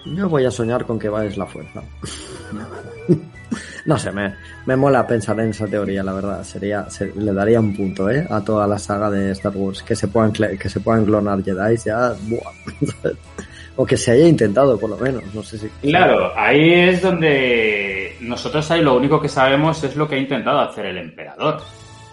Yo 0.04 0.28
voy 0.28 0.44
a 0.44 0.50
soñar 0.52 0.84
con 0.84 0.98
que 1.00 1.08
va 1.08 1.24
es 1.24 1.36
la 1.36 1.46
fuerza. 1.46 1.82
no 3.86 3.98
sé, 3.98 4.12
me, 4.12 4.34
me 4.66 4.76
mola 4.76 5.06
pensar 5.06 5.38
en 5.40 5.50
esa 5.50 5.66
teoría, 5.66 6.02
la 6.02 6.12
verdad. 6.12 6.42
Sería, 6.44 6.88
se- 6.90 7.12
le 7.14 7.32
daría 7.32 7.58
un 7.60 7.74
punto, 7.74 8.08
¿eh? 8.10 8.26
A 8.30 8.40
toda 8.40 8.66
la 8.66 8.78
saga 8.78 9.10
de 9.10 9.32
Star 9.32 9.52
Wars. 9.56 9.82
Que 9.82 9.94
se 9.96 10.06
puedan, 10.08 10.32
que 10.32 10.68
se 10.68 10.80
puedan 10.80 11.04
clonar 11.04 11.42
Jedi 11.42 11.76
ya. 11.84 12.14
buah. 12.22 12.52
o 13.76 13.84
que 13.86 13.96
se 13.96 14.12
haya 14.12 14.26
intentado, 14.26 14.78
por 14.78 14.90
lo 14.90 14.96
menos. 14.96 15.22
No 15.34 15.42
sé 15.42 15.58
si. 15.58 15.68
Claro, 15.88 16.32
ahí 16.36 16.72
es 16.72 17.02
donde 17.02 18.16
nosotros 18.20 18.70
ahí 18.70 18.82
lo 18.82 18.96
único 18.96 19.20
que 19.20 19.28
sabemos 19.28 19.82
es 19.84 19.96
lo 19.96 20.08
que 20.08 20.14
ha 20.16 20.18
intentado 20.18 20.60
hacer 20.60 20.86
el 20.86 20.98
emperador, 20.98 21.60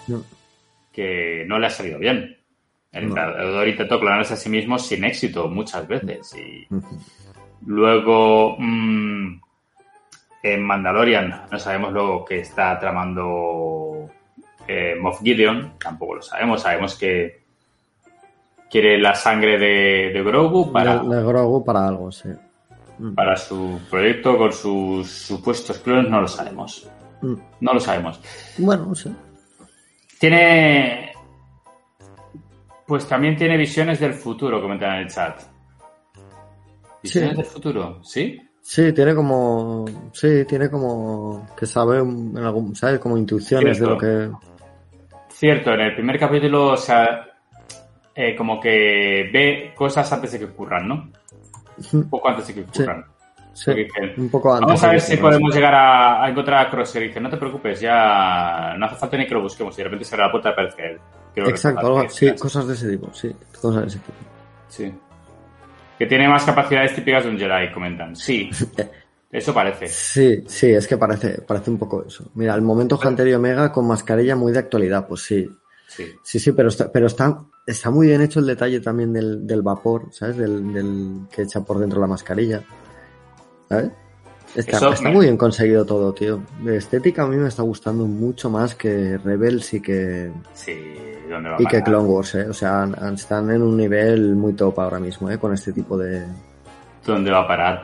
No. 0.07 0.23
que 0.91 1.45
no 1.47 1.57
le 1.59 1.67
ha 1.67 1.69
salido 1.69 1.99
bien. 1.99 2.37
El 2.91 3.03
No. 3.05 3.09
emperador 3.09 3.67
intentó 3.67 3.99
clonarse 3.99 4.33
a 4.33 4.37
sí 4.37 4.49
mismo 4.49 4.77
sin 4.77 5.03
éxito 5.05 5.47
muchas 5.47 5.87
veces 5.87 6.35
y. 6.35 6.67
Luego, 7.65 8.55
mm, 8.59 9.39
en 10.43 10.63
Mandalorian, 10.63 11.43
no 11.49 11.57
sabemos 11.59 11.93
luego 11.93 12.25
que 12.25 12.39
está 12.41 12.77
tramando 12.77 14.09
eh, 14.67 14.95
Moff 14.99 15.21
Gideon, 15.21 15.73
tampoco 15.79 16.15
lo 16.15 16.21
sabemos. 16.21 16.61
Sabemos 16.61 16.95
que 16.95 17.42
quiere 18.73 18.99
la 18.99 19.13
sangre 19.13 19.59
de, 19.59 20.11
de 20.11 20.23
Grogu 20.23 20.71
para, 20.71 20.97
De, 21.03 21.15
de 21.15 21.23
Grogu 21.23 21.63
para 21.63 21.87
algo, 21.87 22.11
sí. 22.11 22.29
Mm. 22.97 23.13
para 23.13 23.35
su 23.37 23.79
proyecto 23.87 24.35
con 24.35 24.51
sus 24.51 25.07
supuestos 25.11 25.77
clones, 25.77 26.09
no 26.09 26.21
lo 26.21 26.27
sabemos. 26.27 26.89
Mm. 27.21 27.35
No 27.61 27.73
lo 27.75 27.79
sabemos. 27.79 28.19
Bueno, 28.57 28.95
sí. 28.95 29.15
Tiene. 30.19 31.11
Pues 32.87 33.07
también 33.07 33.35
tiene 33.37 33.57
visiones 33.57 33.99
del 33.99 34.13
futuro, 34.13 34.59
comentan 34.59 34.95
en 34.95 35.01
el 35.03 35.07
chat. 35.07 35.39
¿Visiones 37.03 37.31
Sí. 37.31 37.35
del 37.37 37.45
futuro? 37.45 37.99
¿Sí? 38.03 38.41
Sí, 38.59 38.91
tiene 38.91 39.13
como. 39.13 39.85
Sí, 40.13 40.45
tiene 40.45 40.69
como. 40.71 41.47
Que 41.55 41.67
sabe, 41.67 41.99
en 41.99 42.37
algún, 42.37 42.75
¿sabes? 42.75 42.99
Como 42.99 43.17
intuiciones 43.17 43.79
de 43.79 43.85
lo 43.85 43.97
que. 43.99 44.31
Cierto, 45.29 45.73
en 45.73 45.81
el 45.81 45.93
primer 45.93 46.17
capítulo, 46.17 46.71
o 46.71 46.77
sea, 46.77 47.27
eh, 48.15 48.35
como 48.35 48.59
que 48.59 49.29
ve 49.31 49.73
cosas 49.75 50.11
antes 50.11 50.31
de 50.31 50.39
que 50.39 50.45
ocurran, 50.45 50.87
¿no? 50.87 51.09
Un 51.93 52.09
poco 52.09 52.29
antes 52.29 52.47
de 52.47 52.53
que 52.53 52.61
ocurran. 52.61 53.05
Sí, 53.53 53.71
un 54.17 54.29
poco 54.29 54.53
antes. 54.53 54.67
Vamos 54.67 54.83
a 54.83 54.89
ver 54.89 55.01
si 55.01 55.17
podemos 55.17 55.53
llegar 55.53 55.75
a, 55.75 56.23
a 56.23 56.29
encontrar 56.29 56.65
a 56.65 56.69
Crosshair. 56.69 57.05
Y 57.05 57.07
dice, 57.09 57.21
no 57.21 57.29
te 57.29 57.37
preocupes, 57.37 57.79
ya 57.79 58.75
no 58.77 58.85
hace 58.85 58.95
falta 58.95 59.17
ni 59.17 59.27
que 59.27 59.35
lo 59.35 59.43
busquemos. 59.43 59.73
Y 59.75 59.77
de 59.77 59.83
repente 59.83 60.05
se 60.05 60.15
abre 60.15 60.25
la 60.25 60.31
puerta 60.31 60.49
y 60.49 60.51
aparece 60.53 60.85
él. 60.85 60.99
Creo 61.33 61.47
Exacto, 61.49 61.97
algo, 61.97 62.09
sí, 62.09 62.33
cosas 62.35 62.67
de 62.67 62.73
ese 62.73 62.89
tipo, 62.89 63.11
sí, 63.13 63.35
cosas 63.59 63.81
de 63.81 63.87
ese 63.87 63.99
tipo. 63.99 64.17
Sí. 64.67 64.93
Que 65.97 66.05
tiene 66.05 66.27
más 66.27 66.43
capacidades 66.43 66.93
típicas 66.95 67.23
de 67.23 67.29
un 67.29 67.37
Jedi, 67.37 67.71
comentan. 67.71 68.15
Sí, 68.15 68.49
eso 69.31 69.53
parece. 69.53 69.87
Sí, 69.87 70.43
sí, 70.47 70.71
es 70.71 70.87
que 70.87 70.97
parece, 70.97 71.41
parece 71.41 71.71
un 71.71 71.77
poco 71.77 72.05
eso. 72.05 72.31
Mira, 72.35 72.55
el 72.55 72.61
momento 72.61 72.99
Hunter 73.03 73.27
y 73.27 73.33
Omega 73.33 73.71
con 73.71 73.87
mascarilla 73.87 74.35
muy 74.35 74.51
de 74.51 74.59
actualidad, 74.59 75.07
pues 75.07 75.21
sí. 75.21 75.49
Sí. 75.87 76.05
Sí, 76.23 76.39
sí, 76.39 76.51
pero 76.53 76.69
está, 76.69 76.91
pero 76.91 77.07
está, 77.07 77.43
está 77.65 77.89
muy 77.89 78.07
bien 78.07 78.21
hecho 78.21 78.39
el 78.39 78.47
detalle 78.47 78.79
también 78.79 79.13
del, 79.13 79.45
del 79.47 79.61
vapor, 79.61 80.07
¿sabes? 80.11 80.37
Del, 80.37 80.73
del 80.73 81.21
que 81.33 81.43
echa 81.43 81.61
por 81.61 81.79
dentro 81.79 81.99
la 81.99 82.07
mascarilla. 82.07 82.61
¿Sabes? 83.69 83.91
Está, 84.55 84.77
Eso 84.77 84.93
está 84.93 85.07
me- 85.09 85.15
muy 85.15 85.25
bien 85.25 85.37
conseguido 85.37 85.85
todo, 85.85 86.13
tío. 86.13 86.41
De 86.61 86.77
estética 86.77 87.23
a 87.23 87.27
mí 87.27 87.37
me 87.37 87.47
está 87.47 87.63
gustando 87.63 88.05
mucho 88.05 88.49
más 88.49 88.75
que 88.75 89.17
Rebels 89.17 89.73
y 89.73 89.81
que, 89.81 90.31
Sí, 90.53 90.75
¿dónde 91.29 91.49
va 91.49 91.55
y 91.59 91.65
que? 91.65 91.81
Clone 91.81 92.07
Wars, 92.07 92.35
¿eh? 92.35 92.47
O 92.49 92.53
sea, 92.53 92.87
están 93.13 93.49
en 93.49 93.61
un 93.63 93.75
nivel 93.77 94.35
muy 94.35 94.53
top 94.53 94.79
ahora 94.79 94.99
mismo, 94.99 95.29
¿eh? 95.31 95.39
Con 95.39 95.53
este 95.53 95.71
tipo 95.73 95.97
de... 95.97 96.23
dónde 97.05 97.31
va 97.31 97.39
a 97.39 97.47
parar. 97.47 97.83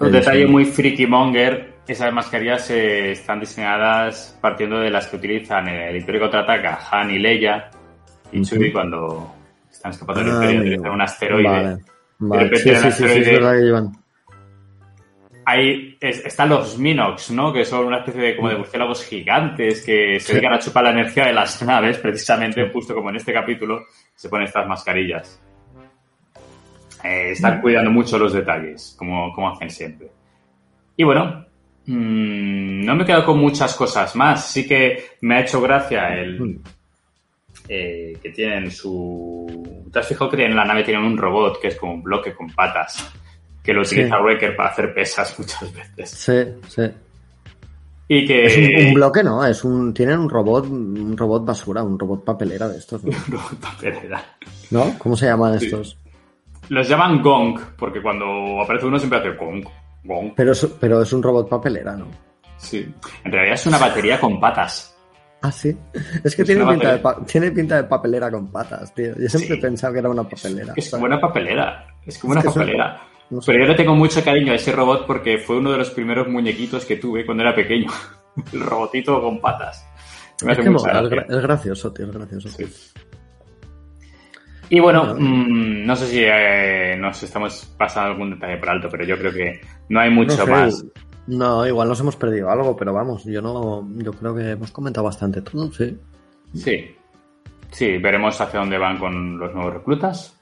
Un 0.00 0.10
detalle 0.12 0.44
sí. 0.46 0.50
muy 0.52 0.64
freaky 0.66 1.06
monger, 1.06 1.74
esas 1.86 2.12
mascarillas 2.12 2.68
eh, 2.70 3.12
están 3.12 3.40
diseñadas 3.40 4.36
partiendo 4.40 4.80
de 4.80 4.90
las 4.90 5.06
que 5.06 5.16
utilizan 5.16 5.68
el 5.68 5.96
Imperio 5.96 6.22
Contraataca 6.22 6.80
Han 6.90 7.10
y 7.12 7.18
Leia 7.20 7.70
y 8.32 8.40
Ujú. 8.40 8.44
Chewie 8.48 8.72
cuando 8.72 9.32
están 9.70 9.92
escapando 9.92 10.20
del 10.22 10.30
Ah, 10.30 10.34
Imperio, 10.34 10.50
amigo. 10.60 10.70
utilizan 10.72 10.92
un 10.92 11.00
asteroide. 11.02 11.48
Vale, 11.48 11.78
vale. 12.18 12.42
repente 12.44 12.58
Sí, 12.62 12.68
el 12.70 12.76
sí, 12.76 12.82
sí, 12.82 12.90
sí, 12.92 13.04
es 13.04 13.10
asteroide- 13.10 13.32
verdad 13.32 13.52
que 13.52 13.60
llevan... 13.64 13.92
Ahí 15.44 15.96
es- 16.00 16.24
están 16.24 16.50
los 16.50 16.78
Minox, 16.78 17.32
¿no? 17.32 17.52
Que 17.52 17.64
son 17.64 17.86
una 17.86 17.98
especie 17.98 18.20
de 18.22 18.36
como 18.36 18.48
de 18.48 18.56
murciélagos 18.58 19.04
gigantes 19.04 19.84
que 19.84 20.20
se 20.20 20.26
Sí. 20.26 20.32
dedican 20.34 20.52
a 20.54 20.58
chupar 20.60 20.84
la 20.84 20.90
energía 20.90 21.26
de 21.26 21.32
las 21.32 21.60
naves, 21.64 21.98
precisamente, 21.98 22.70
justo 22.72 22.94
como 22.94 23.10
en 23.10 23.16
este 23.16 23.32
capítulo, 23.32 23.86
se 24.14 24.28
ponen 24.28 24.46
estas 24.46 24.68
mascarillas. 24.68 25.40
Eh, 27.02 27.32
están 27.32 27.60
cuidando 27.60 27.90
mucho 27.90 28.16
los 28.18 28.32
detalles, 28.32 28.94
como, 28.96 29.32
como 29.32 29.48
hacen 29.50 29.68
siempre. 29.68 30.08
Y 30.96 31.02
bueno, 31.02 31.44
mm, 31.86 32.84
no 32.84 32.94
me 32.94 33.02
he 33.02 33.06
quedado 33.06 33.24
con 33.26 33.38
muchas 33.40 33.74
cosas 33.74 34.14
más. 34.14 34.46
Sí 34.48 34.68
que 34.68 35.16
me 35.22 35.36
ha 35.36 35.40
hecho 35.40 35.60
gracia 35.60 36.14
el 36.14 36.38
Mm. 36.40 36.62
Eh, 37.74 38.18
que 38.22 38.30
tienen 38.30 38.70
su. 38.70 39.86
¿Te 39.92 39.98
has 40.00 40.06
fijado 40.06 40.30
que 40.30 40.36
tienen 40.36 40.56
la 40.56 40.64
nave 40.64 40.82
tienen 40.84 41.04
un 41.04 41.16
robot 41.16 41.58
que 41.60 41.68
es 41.68 41.76
como 41.76 41.94
un 41.94 42.02
bloque 42.02 42.34
con 42.34 42.48
patas? 42.50 43.10
Que 43.62 43.72
lo 43.72 43.84
Sí. 43.84 43.94
utiliza 43.94 44.20
Wrecker 44.20 44.54
para 44.56 44.68
hacer 44.70 44.92
pesas 44.92 45.38
muchas 45.38 45.72
veces. 45.72 46.10
Sí, 46.10 46.68
sí. 46.68 46.82
Y 48.08 48.26
que. 48.26 48.44
Es 48.44 48.56
un, 48.82 48.86
un 48.88 48.94
bloque, 48.94 49.22
¿no? 49.22 49.44
Es 49.46 49.64
un, 49.64 49.94
tienen 49.94 50.18
un 50.18 50.28
robot, 50.28 50.66
un 50.66 51.16
robot 51.16 51.44
basura, 51.46 51.82
un 51.82 51.98
robot 51.98 52.24
papelera 52.24 52.68
de 52.68 52.78
estos, 52.78 53.02
¿no? 53.04 53.12
Papelera. 53.60 54.22
¿No? 54.70 54.94
¿Cómo 54.98 55.16
se 55.16 55.26
llaman 55.26 55.58
Sí. 55.58 55.66
estos? 55.66 55.96
Los 56.68 56.88
llaman 56.88 57.22
Gong, 57.22 57.58
porque 57.78 58.00
cuando 58.02 58.60
aparece 58.60 58.86
uno 58.86 58.98
siempre 58.98 59.18
hace 59.18 59.30
Gong. 59.32 59.64
Gong. 60.04 60.32
Pero 60.36 60.52
es, 60.52 60.66
pero 60.80 61.02
es 61.02 61.12
un 61.12 61.22
robot 61.22 61.48
papelera, 61.48 61.96
¿no? 61.96 62.06
Sí. 62.58 62.86
En 63.24 63.32
realidad 63.32 63.54
es 63.54 63.66
una 63.66 63.78
batería 63.78 64.18
con 64.20 64.38
patas. 64.40 64.91
Ah, 65.42 65.50
sí. 65.52 65.76
Es 66.24 66.36
que 66.36 66.42
Es 66.42 66.46
tiene 66.48 66.64
pinta, 66.64 66.96
de 66.96 67.02
tiene 67.26 67.50
pinta 67.50 67.76
de 67.76 67.84
papelera 67.84 68.30
con 68.30 68.50
patas, 68.52 68.94
tío. 68.94 69.08
Yo 69.18 69.28
siempre 69.28 69.48
Sí. 69.48 69.52
he 69.54 69.60
pensado 69.60 69.92
que 69.92 69.98
era 69.98 70.08
una 70.08 70.22
papelera. 70.22 70.72
Es 70.76 70.90
como 70.90 71.04
una 71.04 71.20
papelera. 71.20 71.86
Es 72.06 72.18
como 72.18 72.32
una 72.34 72.42
papelera. 72.42 73.00
no 73.30 73.40
sé. 73.42 73.50
Pero 73.52 73.64
yo 73.64 73.70
le 73.72 73.76
tengo 73.76 73.94
mucho 73.96 74.22
cariño 74.22 74.52
a 74.52 74.54
ese 74.54 74.70
robot 74.72 75.06
porque 75.06 75.38
fue 75.38 75.56
uno 75.58 75.72
de 75.72 75.78
los 75.78 75.90
primeros 75.90 76.28
muñequitos 76.28 76.84
que 76.84 76.96
tuve 76.96 77.26
cuando 77.26 77.42
era 77.42 77.54
pequeño. 77.54 77.90
El 78.52 78.60
robotito 78.60 79.20
con 79.20 79.40
patas. 79.40 79.84
Me 80.44 80.52
Es 80.52 80.58
hace 80.58 80.64
que 80.64 80.70
mucha 80.70 80.86
mola, 80.92 81.00
es, 81.02 81.08
gracia. 81.10 81.26
gra- 81.28 81.36
es 81.38 81.42
gracioso, 81.42 81.92
tío, 81.92 82.06
es 82.06 82.12
gracioso. 82.12 82.48
Sí. 82.48 82.64
Y 84.70 84.80
bueno, 84.80 85.04
Bueno. 85.14 85.20
mm, 85.20 85.84
no 85.86 85.96
sé 85.96 86.06
si 86.06 86.20
eh, 86.24 86.96
nos 86.98 87.22
estamos 87.22 87.74
pasando 87.76 88.10
algún 88.12 88.30
detalle 88.30 88.56
por 88.56 88.70
alto, 88.70 88.88
pero 88.90 89.04
yo 89.04 89.18
creo 89.18 89.32
que 89.32 89.60
no 89.90 90.00
hay 90.00 90.10
mucho 90.10 90.36
No 90.38 90.44
sé, 90.44 90.50
más. 90.50 90.84
No, 91.26 91.66
igual 91.66 91.88
nos 91.88 92.00
hemos 92.00 92.16
perdido 92.16 92.50
algo, 92.50 92.76
pero 92.76 92.92
vamos, 92.92 93.24
yo 93.24 93.40
no, 93.40 93.88
yo 93.96 94.12
creo 94.12 94.34
que 94.34 94.50
hemos 94.50 94.72
comentado 94.72 95.04
bastante 95.04 95.40
todo, 95.42 95.72
sí. 95.72 95.96
Sí. 96.54 96.96
Sí, 97.70 97.96
veremos 97.98 98.38
hacia 98.40 98.60
dónde 98.60 98.76
van 98.76 98.98
con 98.98 99.38
los 99.38 99.54
nuevos 99.54 99.74
reclutas. 99.74 100.36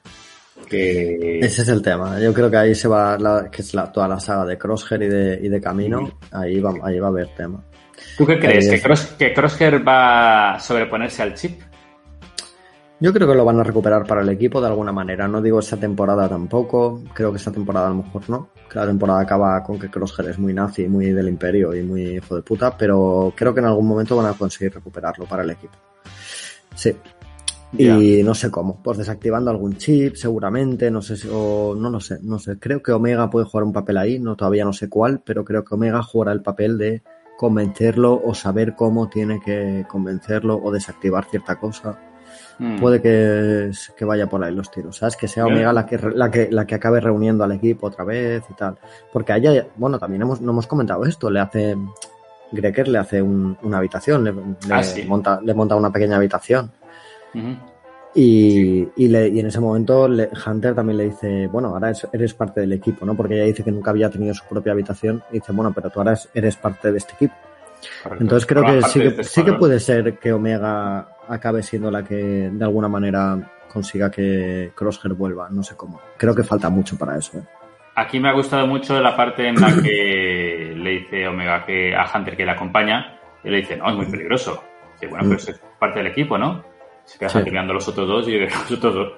Que... 0.67 1.39
Ese 1.39 1.61
es 1.61 1.67
el 1.69 1.81
tema. 1.81 2.19
Yo 2.19 2.33
creo 2.33 2.51
que 2.51 2.57
ahí 2.57 2.75
se 2.75 2.87
va, 2.87 3.17
la, 3.17 3.49
que 3.49 3.61
es 3.61 3.73
la, 3.73 3.91
toda 3.91 4.07
la 4.07 4.19
saga 4.19 4.45
de 4.45 4.57
Crosshair 4.57 5.03
y 5.03 5.07
de, 5.07 5.39
y 5.43 5.49
de 5.49 5.61
Camino. 5.61 6.19
Ahí 6.31 6.59
va, 6.59 6.73
ahí 6.83 6.99
va 6.99 7.07
a 7.07 7.09
haber 7.09 7.29
tema. 7.29 7.63
¿Tú 8.17 8.25
qué 8.25 8.39
crees? 8.39 8.69
¿Que, 8.69 8.81
Cross, 8.81 9.15
¿Que 9.17 9.33
Crosshair 9.33 9.87
va 9.87 10.55
a 10.55 10.59
sobreponerse 10.59 11.21
al 11.21 11.33
chip? 11.35 11.61
Yo 13.01 13.11
creo 13.11 13.27
que 13.27 13.33
lo 13.33 13.43
van 13.43 13.59
a 13.59 13.63
recuperar 13.63 14.05
para 14.05 14.21
el 14.21 14.29
equipo 14.29 14.61
de 14.61 14.67
alguna 14.67 14.91
manera. 14.91 15.27
No 15.27 15.41
digo 15.41 15.59
esta 15.59 15.75
temporada 15.75 16.29
tampoco. 16.29 17.01
Creo 17.15 17.31
que 17.31 17.37
esta 17.37 17.51
temporada 17.51 17.87
a 17.87 17.89
lo 17.89 18.03
mejor 18.03 18.29
no. 18.29 18.49
Que 18.69 18.77
la 18.77 18.85
temporada 18.85 19.21
acaba 19.21 19.63
con 19.63 19.79
que 19.79 19.89
Crosshair 19.89 20.29
es 20.29 20.37
muy 20.37 20.53
nazi, 20.53 20.87
muy 20.87 21.07
del 21.07 21.27
imperio 21.27 21.73
y 21.73 21.81
muy 21.81 22.17
hijo 22.17 22.35
de 22.35 22.43
puta. 22.43 22.77
Pero 22.77 23.33
creo 23.35 23.55
que 23.55 23.59
en 23.59 23.65
algún 23.65 23.87
momento 23.87 24.15
van 24.15 24.27
a 24.27 24.33
conseguir 24.33 24.75
recuperarlo 24.75 25.25
para 25.25 25.41
el 25.41 25.49
equipo. 25.49 25.73
Sí. 26.75 26.95
Y 27.75 28.21
no 28.21 28.35
sé 28.35 28.51
cómo. 28.51 28.83
Pues 28.83 28.99
desactivando 28.99 29.49
algún 29.49 29.77
chip, 29.77 30.13
seguramente. 30.13 30.91
No 30.91 31.01
sé 31.01 31.17
si, 31.17 31.27
o 31.31 31.73
no 31.75 31.89
lo 31.89 31.99
sé. 31.99 32.19
No 32.21 32.37
sé. 32.37 32.59
Creo 32.59 32.83
que 32.83 32.91
Omega 32.91 33.31
puede 33.31 33.47
jugar 33.47 33.63
un 33.63 33.73
papel 33.73 33.97
ahí. 33.97 34.19
No, 34.19 34.35
todavía 34.35 34.63
no 34.63 34.73
sé 34.73 34.89
cuál. 34.89 35.23
Pero 35.25 35.43
creo 35.43 35.65
que 35.65 35.73
Omega 35.73 36.03
jugará 36.03 36.33
el 36.33 36.43
papel 36.43 36.77
de 36.77 37.01
convencerlo 37.41 38.21
o 38.23 38.35
saber 38.35 38.75
cómo 38.75 39.09
tiene 39.09 39.39
que 39.39 39.83
convencerlo 39.87 40.61
o 40.63 40.71
desactivar 40.71 41.25
cierta 41.25 41.55
cosa 41.55 41.97
Mm. 42.59 42.79
puede 42.79 43.01
que, 43.01 43.71
que, 43.97 44.05
vaya 44.05 44.27
por 44.27 44.43
ahí 44.43 44.53
los 44.53 44.69
tiros, 44.69 44.97
¿sabes? 44.97 45.17
Que 45.17 45.27
sea 45.27 45.47
Omega 45.47 45.73
la 45.73 45.83
que, 45.87 45.97
la 45.97 46.29
que 46.29 46.47
la 46.51 46.65
que 46.65 46.75
acabe 46.75 46.99
reuniendo 47.01 47.43
al 47.43 47.53
equipo 47.53 47.87
otra 47.87 48.03
vez 48.05 48.43
y 48.49 48.53
tal. 48.53 48.77
Porque 49.11 49.33
a 49.33 49.37
ella, 49.37 49.65
bueno, 49.77 49.97
también 49.97 50.21
hemos, 50.21 50.41
no 50.41 50.51
hemos 50.51 50.67
comentado 50.67 51.03
esto, 51.05 51.31
le 51.31 51.39
hace, 51.39 51.75
Greker 52.51 52.87
le 52.87 52.99
hace 52.99 53.19
un, 53.19 53.57
una 53.63 53.79
habitación, 53.79 54.23
le, 54.23 54.31
le 54.33 54.41
Ah, 54.69 54.83
sí. 54.83 55.03
monta, 55.03 55.39
le 55.41 55.55
monta 55.55 55.75
una 55.75 55.91
pequeña 55.91 56.17
habitación. 56.17 56.71
Y, 58.13 58.87
y, 58.97 59.07
le, 59.07 59.29
y 59.29 59.39
en 59.39 59.47
ese 59.47 59.59
momento 59.61 60.07
le- 60.07 60.29
Hunter 60.45 60.75
también 60.75 60.97
le 60.97 61.03
dice, 61.05 61.47
bueno, 61.47 61.69
ahora 61.69 61.91
es- 61.91 62.07
eres 62.11 62.33
parte 62.33 62.59
del 62.59 62.73
equipo, 62.73 63.05
¿no? 63.05 63.15
Porque 63.15 63.35
ella 63.35 63.45
dice 63.45 63.63
que 63.63 63.71
nunca 63.71 63.91
había 63.91 64.09
tenido 64.09 64.33
su 64.33 64.43
propia 64.45 64.73
habitación 64.73 65.23
y 65.31 65.35
dice, 65.35 65.53
bueno, 65.53 65.71
pero 65.73 65.89
tú 65.89 65.99
ahora 65.99 66.13
es- 66.13 66.29
eres 66.33 66.57
parte 66.57 66.91
de 66.91 66.97
este 66.97 67.13
equipo. 67.13 67.33
Correcto. 68.03 68.23
Entonces 68.23 68.45
creo 68.45 68.63
que 68.65 68.81
sí 68.83 68.99
que, 68.99 69.07
este 69.07 69.23
sí 69.23 69.43
que 69.43 69.53
puede 69.53 69.79
ser 69.79 70.17
que 70.19 70.33
Omega 70.33 71.07
acabe 71.27 71.63
siendo 71.63 71.89
la 71.89 72.03
que 72.03 72.49
de 72.51 72.63
alguna 72.65 72.87
manera 72.89 73.39
consiga 73.71 74.11
que 74.11 74.71
Crosshair 74.75 75.13
vuelva, 75.13 75.47
no 75.49 75.63
sé 75.63 75.75
cómo. 75.77 75.99
Creo 76.17 76.35
que 76.35 76.43
falta 76.43 76.69
mucho 76.69 76.97
para 76.97 77.17
eso. 77.17 77.37
¿eh? 77.39 77.43
Aquí 77.95 78.19
me 78.19 78.27
ha 78.29 78.33
gustado 78.33 78.67
mucho 78.67 78.99
la 78.99 79.15
parte 79.15 79.47
en 79.47 79.55
la 79.55 79.73
que 79.81 80.73
le 80.77 80.89
dice 80.91 81.27
Omega 81.27 81.65
que 81.65 81.95
a 81.95 82.05
Hunter 82.13 82.35
que 82.35 82.45
le 82.45 82.51
acompaña 82.51 83.17
y 83.43 83.49
le 83.49 83.57
dice, 83.57 83.77
no, 83.77 83.89
es 83.89 83.95
muy 83.95 84.05
peligroso. 84.07 84.61
Dice, 84.93 85.07
bueno, 85.07 85.23
pero 85.29 85.37
es 85.37 85.59
parte 85.79 85.99
del 85.99 86.07
equipo, 86.07 86.37
¿no? 86.37 86.63
Se 87.05 87.17
queda 87.19 87.29
Sí. 87.29 87.39
A 87.39 87.63
los 87.63 87.87
otros 87.87 88.07
dos 88.07 88.27
y 88.27 88.37
los 88.39 88.71
otros 88.71 88.93
dos, 88.95 89.13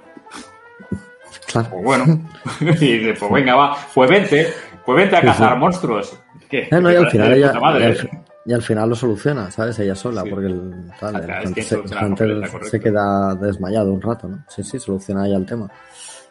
Claro. 1.47 1.69
pues 1.71 1.83
bueno. 1.83 2.05
y 2.81 2.97
dice, 2.97 3.13
pues 3.19 3.31
venga, 3.31 3.55
va, 3.55 3.77
pues 3.93 4.09
vente, 4.09 4.47
pues 4.85 4.97
vente 4.97 5.15
a 5.17 5.21
cazar 5.21 5.53
sí. 5.53 5.59
monstruos. 5.59 6.19
¿Qué? 6.49 6.67
Eh, 6.71 6.81
no, 6.81 6.91
y 6.91 6.95
al 6.95 7.09
final 7.09 7.33
ella, 7.33 7.53
madre, 7.59 7.83
y 7.83 7.87
al, 7.87 7.95
fi- 7.95 8.09
y 8.45 8.53
al 8.53 8.61
final 8.61 8.89
lo 8.89 8.95
soluciona, 8.95 9.49
¿sabes? 9.51 9.77
Ella 9.79 9.95
sola, 9.95 10.23
Sí. 10.23 10.29
porque 10.29 10.47
el, 10.47 10.91
tal, 10.99 11.15
el 11.15 11.53
quien 11.53 11.65
se, 11.65 11.77
completa, 11.81 12.47
se 12.63 12.79
queda 12.79 13.35
desmayado 13.35 13.93
un 13.93 14.01
rato, 14.01 14.27
¿no? 14.27 14.43
Sí, 14.49 14.63
sí, 14.63 14.79
soluciona 14.79 15.25
ella 15.27 15.37
el 15.37 15.45
tema. 15.45 15.69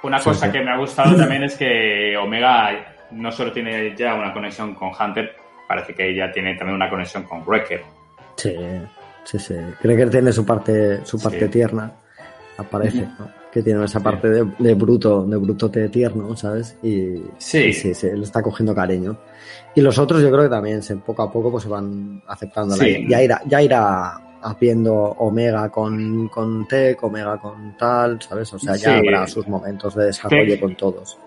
Una 0.02 0.18
cosa 0.20 0.50
que 0.50 0.60
me 0.60 0.70
ha 0.72 0.76
gustado 0.78 1.16
también 1.16 1.44
es 1.44 1.56
que 1.56 2.16
Omega 2.16 2.70
no 3.12 3.30
solo 3.30 3.52
tiene 3.52 3.94
ya 3.96 4.14
una 4.14 4.32
conexión 4.32 4.74
con 4.74 4.90
Hunter, 4.98 5.34
parece 5.68 5.94
que 5.94 6.10
ella 6.10 6.30
tiene 6.32 6.54
también 6.56 6.74
una 6.76 6.90
conexión 6.90 7.22
con 7.22 7.44
Wrecker. 7.46 7.82
Sí, 8.36 8.56
sí, 9.24 9.38
sí. 9.38 9.54
Creo 9.80 9.96
que 9.96 10.06
tiene 10.06 10.32
su 10.32 10.44
parte, 10.44 11.04
su 11.04 11.18
parte 11.20 11.46
Sí. 11.46 11.48
tierna. 11.50 11.92
Aparece, 12.58 13.08
¿no? 13.18 13.28
Que 13.50 13.62
tiene 13.62 13.84
esa 13.84 14.00
parte 14.00 14.28
de, 14.28 14.46
de 14.58 14.74
bruto, 14.74 15.24
de 15.24 15.36
brutote 15.36 15.88
tierno, 15.88 16.36
¿sabes? 16.36 16.76
Y 16.82 17.16
Sí. 17.38 17.72
sí, 17.72 17.94
sí, 17.94 18.08
le 18.14 18.22
está 18.24 18.42
cogiendo 18.42 18.74
cariño. 18.74 19.16
Y 19.74 19.80
los 19.80 19.98
otros 19.98 20.22
yo 20.22 20.30
creo 20.30 20.44
que 20.44 20.48
también 20.50 20.82
se, 20.82 20.96
poco 20.96 21.22
a 21.22 21.32
poco 21.32 21.50
pues 21.50 21.64
se 21.64 21.68
van 21.70 22.22
aceptando. 22.28 22.74
Sí. 22.76 23.06
Ya 23.08 23.22
irá, 23.22 23.40
ya 23.46 23.62
irá 23.62 24.20
haciendo 24.42 24.94
Omega 24.94 25.70
con, 25.70 26.28
con 26.28 26.66
Tech, 26.68 27.02
Omega 27.02 27.38
con 27.38 27.76
tal, 27.78 28.20
¿sabes? 28.20 28.52
O 28.52 28.58
sea, 28.58 28.74
ya 28.76 28.98
Sí. 29.00 29.06
habrá 29.06 29.26
sus 29.26 29.46
momentos 29.48 29.94
de 29.94 30.06
desarrollo 30.06 30.54
Tech- 30.54 30.60
con 30.60 30.76
todos. 30.76 31.18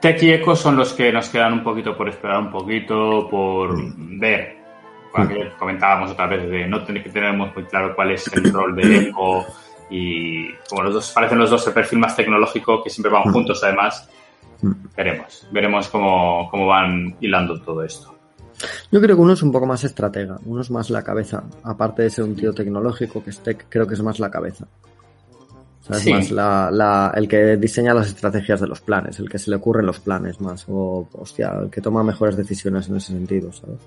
Tech 0.00 0.22
y 0.22 0.32
Echo 0.32 0.56
son 0.56 0.76
los 0.76 0.92
que 0.92 1.12
nos 1.12 1.28
quedan 1.28 1.52
un 1.54 1.64
poquito 1.64 1.96
por 1.96 2.08
esperar 2.08 2.38
un 2.40 2.50
poquito, 2.50 3.28
por 3.30 3.76
ver. 4.18 4.56
Que 5.14 5.52
comentábamos 5.58 6.10
otra 6.12 6.26
vez 6.26 6.48
de 6.48 6.66
no 6.68 6.84
tener 6.84 7.02
que 7.02 7.10
tener 7.10 7.32
muy 7.36 7.50
claro 7.64 7.94
cuál 7.96 8.12
es 8.12 8.32
el 8.32 8.52
rol 8.52 8.76
de 8.76 8.96
Echo 9.08 9.44
y 9.90 10.52
como 10.68 10.82
los 10.84 10.94
dos 10.94 11.10
parecen 11.12 11.38
los 11.38 11.50
dos 11.50 11.66
el 11.66 11.72
perfil 11.74 11.98
más 11.98 12.14
tecnológico 12.14 12.82
que 12.82 12.90
siempre 12.90 13.10
van 13.12 13.24
juntos 13.32 13.62
además, 13.64 14.08
veremos, 14.96 15.48
veremos 15.50 15.88
cómo, 15.88 16.48
cómo 16.50 16.66
van 16.66 17.16
hilando 17.20 17.60
todo 17.60 17.82
esto. 17.82 18.14
Yo 18.92 19.00
creo 19.00 19.16
que 19.16 19.22
uno 19.22 19.32
es 19.32 19.42
un 19.42 19.50
poco 19.50 19.66
más 19.66 19.82
estratega, 19.84 20.38
uno 20.44 20.60
es 20.60 20.70
más 20.70 20.90
la 20.90 21.02
cabeza. 21.02 21.42
Aparte 21.64 22.02
de 22.02 22.10
ser 22.10 22.24
un 22.24 22.36
tío 22.36 22.52
tecnológico, 22.52 23.24
que 23.24 23.30
es 23.30 23.40
tech, 23.40 23.66
creo 23.68 23.86
que 23.86 23.94
es 23.94 24.02
más 24.02 24.20
la 24.20 24.30
cabeza. 24.30 24.66
O 25.80 25.82
sea, 25.82 25.96
es 25.96 26.02
Sí. 26.02 26.12
más 26.12 26.30
la, 26.30 26.70
la- 26.70 27.12
el 27.16 27.26
que 27.26 27.56
diseña 27.56 27.94
las 27.94 28.08
estrategias 28.08 28.60
de 28.60 28.66
los 28.68 28.80
planes, 28.82 29.18
el 29.18 29.30
que 29.30 29.38
se 29.38 29.48
le 29.50 29.56
ocurren 29.56 29.86
los 29.86 29.98
planes 29.98 30.40
más, 30.42 30.66
o, 30.68 31.08
hostia, 31.14 31.52
el 31.62 31.70
que 31.70 31.80
toma 31.80 32.02
mejores 32.04 32.36
decisiones 32.36 32.86
en 32.88 32.96
ese 32.96 33.12
sentido, 33.12 33.50
¿sabes? 33.50 33.78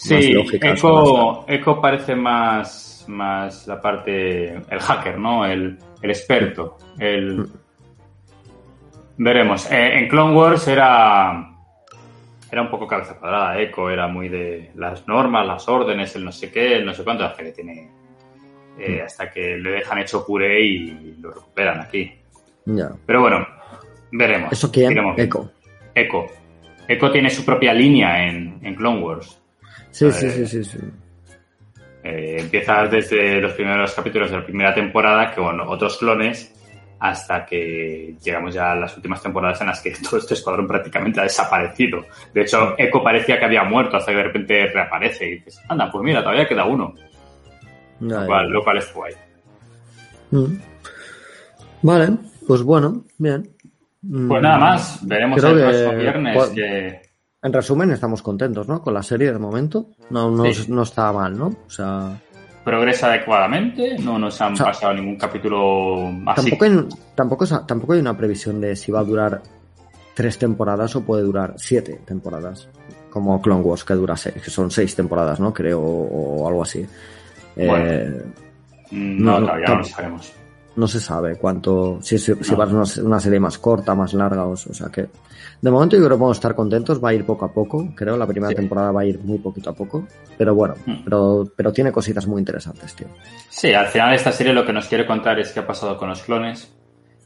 Más 0.00 0.24
Sí, 0.24 0.32
lógicas, 0.32 0.78
Echo, 0.78 1.44
Echo 1.46 1.80
parece 1.80 2.14
más, 2.16 3.04
más 3.08 3.66
la 3.66 3.80
parte, 3.80 4.54
el 4.54 4.80
hacker, 4.80 5.18
¿no? 5.18 5.44
El, 5.44 5.78
el 6.00 6.10
experto, 6.10 6.78
el... 6.98 7.38
Mm. 7.38 7.52
Veremos. 9.18 9.70
Eh, 9.70 9.98
en 9.98 10.08
Clone 10.08 10.34
Wars 10.34 10.66
era, 10.68 11.50
era 12.50 12.62
un 12.62 12.70
poco 12.70 12.86
cabeza 12.86 13.18
cuadrada, 13.18 13.58
Echo 13.60 13.90
era 13.90 14.08
muy 14.08 14.28
de 14.30 14.70
las 14.76 15.06
normas, 15.06 15.46
las 15.46 15.68
órdenes, 15.68 16.16
el 16.16 16.24
no 16.24 16.32
sé 16.32 16.50
qué, 16.50 16.76
el 16.76 16.86
no 16.86 16.94
sé 16.94 17.04
cuánto, 17.04 17.24
hasta 17.24 17.42
que 17.42 17.52
tiene... 17.52 17.90
eh, 18.78 19.00
Mm. 19.02 19.04
hasta 19.04 19.30
que 19.30 19.58
le 19.58 19.70
dejan 19.72 19.98
hecho 19.98 20.24
puré 20.24 20.58
y 20.64 21.16
lo 21.20 21.32
recuperan 21.32 21.80
aquí. 21.80 22.10
Ya. 22.64 22.88
Pero 23.04 23.20
bueno, 23.20 23.46
veremos. 24.12 24.52
¿Eso 24.52 24.70
viendo. 24.70 25.12
Echo. 25.18 25.50
Echo. 25.94 26.26
Echo 26.88 27.10
tiene 27.10 27.28
su 27.28 27.44
propia 27.44 27.74
línea 27.74 28.26
en, 28.26 28.58
en 28.62 28.74
Clone 28.74 29.00
Wars. 29.02 29.36
Sí, 29.90 30.06
Eh, 30.06 30.12
sí, 30.12 30.30
sí, 30.30 30.46
sí, 30.46 30.64
sí. 30.64 30.78
Eh, 32.02 32.36
empiezas 32.40 32.90
desde 32.90 33.40
los 33.40 33.52
primeros 33.52 33.92
capítulos 33.92 34.30
de 34.30 34.38
la 34.38 34.44
primera 34.44 34.74
temporada 34.74 35.34
con 35.34 35.60
otros 35.60 35.98
clones 35.98 36.54
hasta 36.98 37.44
que 37.46 38.14
llegamos 38.22 38.54
ya 38.54 38.72
a 38.72 38.76
las 38.76 38.94
últimas 38.96 39.22
temporadas 39.22 39.60
en 39.60 39.66
las 39.68 39.80
que 39.82 39.90
todo 40.02 40.18
este 40.18 40.34
escuadrón 40.34 40.66
prácticamente 40.66 41.20
ha 41.20 41.24
desaparecido. 41.24 42.04
De 42.32 42.42
hecho, 42.42 42.74
Echo 42.78 43.02
parecía 43.02 43.38
que 43.38 43.44
había 43.44 43.64
muerto 43.64 43.96
hasta 43.96 44.12
que 44.12 44.18
de 44.18 44.24
repente 44.24 44.66
reaparece 44.72 45.26
y 45.26 45.30
dices, 45.36 45.60
anda, 45.68 45.90
pues 45.90 46.02
mira, 46.04 46.20
todavía 46.22 46.46
queda 46.48 46.64
uno. 46.64 46.94
Ya, 48.00 48.20
Lo 48.20 48.26
cual, 48.26 48.48
lo 48.50 48.64
cual 48.64 48.78
es 48.78 48.94
guay. 48.94 49.14
Mm. 50.30 50.56
Vale, 51.82 52.08
pues 52.46 52.62
bueno, 52.62 53.04
bien. 53.18 53.50
Mm, 54.02 54.28
Pues 54.28 54.42
nada 54.42 54.58
más, 54.58 55.06
veremos 55.06 55.38
Creo 55.40 55.50
el 55.52 55.56
que- 55.58 55.64
próximo 55.64 55.96
viernes 56.02 56.48
que... 56.48 57.02
En 57.42 57.52
resumen, 57.52 57.90
estamos 57.90 58.22
contentos, 58.22 58.68
¿no? 58.68 58.82
Con 58.82 58.92
la 58.94 59.02
serie 59.02 59.32
de 59.32 59.38
momento. 59.38 59.86
No, 60.10 60.30
no, 60.30 60.44
Sí. 60.52 60.66
no 60.70 60.82
está 60.82 61.10
mal, 61.12 61.38
¿no? 61.38 61.46
O 61.66 61.70
sea, 61.70 62.20
progresa 62.64 63.06
adecuadamente, 63.06 63.96
no 63.98 64.18
nos 64.18 64.38
han 64.42 64.52
O 64.52 64.56
sea, 64.56 64.66
pasado 64.66 64.92
ningún 64.92 65.16
capítulo 65.16 66.06
así. 66.26 66.50
tampoco 66.50 66.64
hay, 66.64 66.88
tampoco, 67.14 67.46
tampoco 67.66 67.92
hay 67.94 68.00
una 68.00 68.16
previsión 68.16 68.60
de 68.60 68.76
si 68.76 68.92
va 68.92 69.00
a 69.00 69.04
durar 69.04 69.40
tres 70.14 70.36
temporadas 70.36 70.94
o 70.96 71.00
puede 71.02 71.22
durar 71.22 71.54
siete 71.56 72.00
temporadas. 72.04 72.68
Como 73.10 73.40
Clone 73.40 73.62
Wars, 73.62 73.84
que 73.84 73.94
dura 73.94 74.16
seis, 74.16 74.36
que 74.42 74.50
son 74.50 74.70
seis 74.70 74.94
temporadas, 74.94 75.40
¿no? 75.40 75.52
Creo, 75.54 75.80
o, 75.80 76.46
algo 76.46 76.62
así. 76.62 76.86
Bueno. 77.56 77.76
Eh, 77.86 78.22
Mm, 78.92 79.22
No, 79.24 79.38
no, 79.38 79.46
todavía 79.46 79.66
no 79.68 79.76
lo 79.76 79.84
sabemos. 79.84 80.32
No 80.76 80.86
se 80.88 81.00
sabe 81.00 81.36
cuánto, 81.36 81.98
si, 82.00 82.18
si, 82.18 82.32
va 82.32 82.64
a 82.64 82.66
ser 82.66 82.76
una, 82.76 83.08
una 83.08 83.20
serie 83.20 83.40
más 83.40 83.58
corta, 83.58 83.94
más 83.94 84.14
larga, 84.14 84.44
o, 84.46 84.52
o 84.52 84.56
sea 84.56 84.88
que 84.88 85.08
de 85.60 85.70
momento 85.70 85.96
yo 85.96 86.02
creo 86.04 86.16
que 86.16 86.20
podemos 86.20 86.36
estar 86.38 86.54
contentos, 86.54 87.02
va 87.04 87.10
a 87.10 87.14
ir 87.14 87.26
poco 87.26 87.44
a 87.44 87.52
poco, 87.52 87.92
creo, 87.94 88.16
la 88.16 88.26
primera 88.26 88.50
Sí. 88.50 88.54
temporada 88.56 88.92
va 88.92 89.02
a 89.02 89.04
ir 89.04 89.18
muy 89.20 89.38
poquito 89.38 89.70
a 89.70 89.74
poco, 89.74 90.06
pero 90.38 90.54
bueno, 90.54 90.74
Mm. 90.86 91.04
pero, 91.04 91.50
pero 91.54 91.72
tiene 91.72 91.92
cositas 91.92 92.26
muy 92.26 92.38
interesantes, 92.38 92.94
tío. 92.94 93.08
Sí, 93.50 93.72
al 93.74 93.86
final 93.88 94.14
esta 94.14 94.32
serie 94.32 94.52
lo 94.54 94.64
que 94.64 94.72
nos 94.72 94.86
quiere 94.86 95.06
contar 95.06 95.38
es 95.38 95.52
qué 95.52 95.60
ha 95.60 95.66
pasado 95.66 95.96
con 95.98 96.08
los 96.08 96.22
clones, 96.22 96.72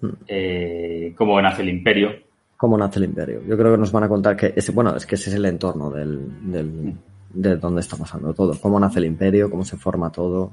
Mm. 0.01 0.09
eh, 0.27 1.15
cómo 1.17 1.41
nace 1.41 1.63
el 1.63 1.69
imperio. 1.69 2.09
Cómo 2.57 2.77
nace 2.79 2.99
el 2.99 3.05
imperio. 3.07 3.41
Yo 3.47 3.57
creo 3.57 3.73
que 3.73 3.79
nos 3.79 3.93
van 3.93 4.05
a 4.05 4.09
contar 4.09 4.37
que, 4.37 4.53
ese, 4.57 4.73
bueno, 4.73 4.97
es 4.97 5.07
que 5.07 5.15
ese 5.17 5.31
es 5.31 5.37
el 5.37 5.45
entorno 5.45 5.91
del, 5.91 6.51
del, 6.51 6.95
de 7.35 7.57
donde 7.57 7.81
está 7.81 7.97
pasando 7.97 8.33
todo, 8.33 8.59
cómo 8.61 8.81
nace 8.81 9.01
el 9.01 9.07
imperio, 9.07 9.51
cómo 9.51 9.65
se 9.65 9.77
forma 9.77 10.11
todo. 10.11 10.53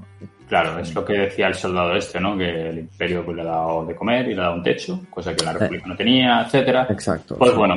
Claro, 0.50 0.80
es 0.80 0.94
lo 0.94 1.06
que 1.06 1.14
decía 1.14 1.48
el 1.48 1.56
soldado 1.56 1.96
este, 1.96 2.20
¿no? 2.20 2.38
Que 2.38 2.70
el 2.70 2.80
imperio 2.80 3.24
pues, 3.24 3.38
le 3.38 3.44
ha 3.44 3.46
dado 3.46 3.86
de 3.86 3.96
comer 3.96 4.28
y 4.28 4.36
le 4.36 4.42
ha 4.42 4.46
dado 4.46 4.56
un 4.56 4.64
techo, 4.64 5.00
cosa 5.10 5.34
que 5.36 5.46
la 5.46 5.54
república 5.54 5.88
no 5.88 5.96
tenía, 5.96 6.42
etcétera. 6.42 6.88
Exacto. 6.90 7.38
Pues 7.38 7.52
sí. 7.52 7.58
bueno, 7.58 7.76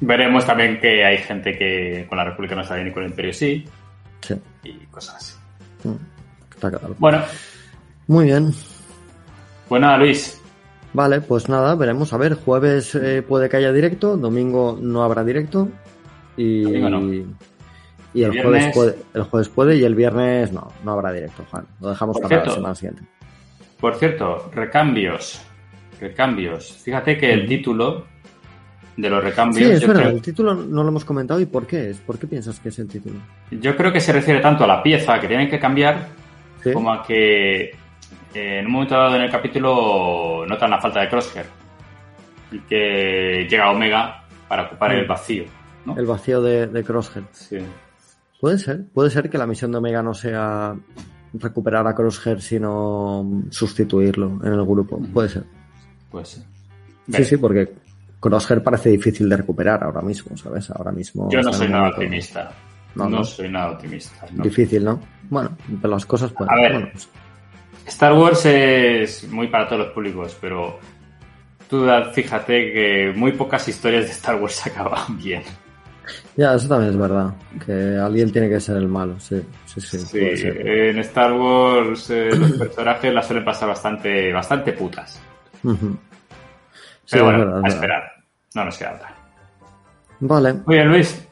Veremos 0.00 0.46
también 0.46 0.78
que 0.80 1.04
hay 1.04 1.18
gente 1.18 1.58
que 1.58 2.06
con 2.08 2.18
la 2.18 2.24
República 2.24 2.54
no 2.54 2.62
está 2.62 2.76
bien 2.76 2.88
y 2.88 2.92
con 2.92 3.02
el 3.02 3.10
Imperio 3.10 3.32
sí. 3.32 3.64
Sí. 4.20 4.34
Y 4.62 4.72
cosas 4.86 5.16
así. 5.16 5.88
Mm, 5.88 5.96
Está 6.54 6.70
claro. 6.70 6.94
Bueno, 6.98 7.22
Muy 8.06 8.26
bien. 8.26 8.52
pues 9.68 9.80
nada, 9.80 9.98
Luis. 9.98 10.40
Vale, 10.92 11.20
pues 11.20 11.48
nada, 11.48 11.74
veremos. 11.74 12.12
A 12.12 12.16
ver, 12.16 12.34
jueves 12.34 12.94
eh, 12.94 13.22
puede 13.22 13.48
que 13.48 13.56
haya 13.56 13.72
directo, 13.72 14.16
domingo 14.16 14.78
no 14.80 15.02
habrá 15.02 15.24
directo. 15.24 15.68
Y, 16.36 16.62
Domingo 16.62 16.90
no. 16.90 17.00
Y 18.18 18.24
el, 18.24 18.42
jueves 18.42 18.74
puede, 18.74 18.96
el 19.14 19.22
jueves 19.22 19.48
puede 19.48 19.76
y 19.76 19.84
el 19.84 19.94
viernes 19.94 20.52
no, 20.52 20.72
no 20.84 20.92
habrá 20.92 21.12
directo, 21.12 21.44
Juan. 21.50 21.66
Lo 21.80 21.90
dejamos 21.90 22.18
Por 22.18 22.28
para 22.28 22.44
la 22.44 22.52
semana 22.52 22.74
siguiente. 22.74 23.02
Por 23.80 23.94
cierto, 23.94 24.50
recambios. 24.52 25.42
Recambios. 26.00 26.72
Fíjate 26.82 27.16
que 27.16 27.32
el 27.32 27.46
título 27.46 28.06
de 28.96 29.08
los 29.08 29.20
Sí, 29.20 29.26
recambios 29.28 29.70
es 29.70 29.80
yo, 29.80 29.88
verdad, 29.88 30.02
creo, 30.02 30.16
el 30.16 30.22
título 30.22 30.54
no 30.54 30.82
lo 30.82 30.88
hemos 30.88 31.04
comentado. 31.04 31.40
¿Y 31.40 31.46
por 31.46 31.66
qué 31.66 31.90
es? 31.90 31.98
¿Por 31.98 32.18
qué 32.18 32.26
piensas 32.26 32.58
que 32.58 32.70
es 32.70 32.78
el 32.78 32.88
título? 32.88 33.16
yo 33.50 33.76
creo 33.76 33.92
que 33.92 34.00
se 34.00 34.12
refiere 34.12 34.40
tanto 34.40 34.64
a 34.64 34.66
la 34.66 34.82
pieza 34.82 35.20
que 35.20 35.28
tienen 35.28 35.48
que 35.48 35.58
cambiar 35.58 36.08
¿Sí? 36.62 36.72
como 36.72 36.92
a 36.92 37.02
que 37.04 37.70
eh, 38.34 38.58
en 38.58 38.66
un 38.66 38.72
momento 38.72 38.96
dado 38.96 39.14
en 39.14 39.22
el 39.22 39.30
capítulo 39.30 40.44
notan 40.46 40.70
la 40.70 40.80
falta 40.80 41.00
de 41.00 41.08
Crosshair 41.08 41.46
y 42.50 42.58
que 42.60 43.46
llega 43.48 43.70
Omega 43.70 44.24
para 44.48 44.64
ocupar 44.64 44.92
el 44.92 45.06
vacío. 45.06 45.44
¿no? 45.84 45.96
El 45.96 46.06
vacío 46.06 46.42
de, 46.42 46.66
de 46.66 46.82
Crosshair. 46.82 47.24
Sí. 47.32 47.58
Puede 48.40 48.58
ser, 48.58 48.86
puede 48.94 49.10
ser 49.10 49.28
que 49.28 49.38
la 49.38 49.46
misión 49.46 49.72
de 49.72 49.78
Omega 49.78 50.02
no 50.02 50.14
sea 50.14 50.76
recuperar 51.34 51.86
a 51.86 51.94
Crosshair, 51.94 52.40
sino 52.40 53.42
sustituirlo 53.50 54.38
en 54.44 54.52
el 54.52 54.64
grupo. 54.64 54.98
Puede 55.12 55.28
ser. 55.28 55.44
Pues 56.10 56.44
Sí, 57.10 57.24
sí, 57.24 57.36
porque 57.36 57.72
Crosshair 58.20 58.62
parece 58.62 58.90
difícil 58.90 59.28
de 59.28 59.36
recuperar 59.38 59.82
ahora 59.82 60.02
mismo, 60.02 60.36
¿sabes? 60.36 60.70
Ahora 60.70 60.92
mismo. 60.92 61.28
Yo 61.30 61.40
no 61.42 61.52
soy 61.52 61.68
nada 61.68 61.88
optimista. 61.88 62.52
No, 62.94 63.04
No, 63.08 63.18
no. 63.18 63.24
soy 63.24 63.48
nada 63.50 63.72
optimista. 63.72 64.26
no. 64.32 64.42
Difícil, 64.44 64.84
¿no? 64.84 65.00
Bueno, 65.30 65.56
pero 65.80 65.94
las 65.94 66.06
cosas 66.06 66.32
pueden. 66.32 66.52
A 66.52 66.56
ver. 66.56 66.72
bueno, 66.72 66.88
pues, 66.92 67.08
Star 67.86 68.12
Wars 68.12 68.44
es 68.44 69.28
muy 69.30 69.48
para 69.48 69.66
todos 69.66 69.86
los 69.86 69.92
públicos, 69.92 70.36
pero 70.40 70.78
tú 71.68 71.86
fíjate 72.12 72.72
que 72.72 73.12
muy 73.16 73.32
pocas 73.32 73.66
historias 73.68 74.04
de 74.04 74.10
Star 74.12 74.36
Wars 74.40 74.66
acaban 74.66 75.16
bien. 75.18 75.42
Ya, 76.36 76.54
eso 76.54 76.68
también 76.68 76.90
es 76.92 76.98
verdad. 76.98 77.32
Que 77.64 77.96
alguien 77.98 78.30
tiene 78.32 78.48
que 78.48 78.60
ser 78.60 78.76
el 78.76 78.88
malo, 78.88 79.18
sí. 79.20 79.42
Sí, 79.66 79.80
sí. 79.80 79.98
Sí, 79.98 80.18
puede 80.20 80.36
ser. 80.36 80.66
en 80.66 80.98
Star 81.00 81.32
Wars 81.32 82.10
eh, 82.10 82.30
los 82.34 82.52
personajes 82.58 83.12
las 83.14 83.26
suelen 83.26 83.44
pasar 83.44 83.68
bastante, 83.68 84.32
bastante 84.32 84.72
putas. 84.72 85.20
Sí, 85.62 85.62
Pero 85.62 85.70
es 85.70 87.22
bueno, 87.22 87.38
verdad, 87.38 87.52
a 87.58 87.60
verdad. 87.62 87.74
esperar. 87.74 88.12
No 88.54 88.64
nos 88.64 88.78
queda 88.78 88.94
otra. 88.94 89.14
Vale. 90.20 90.52
Muy 90.66 90.74
bien, 90.76 90.88
Luis. 90.88 91.28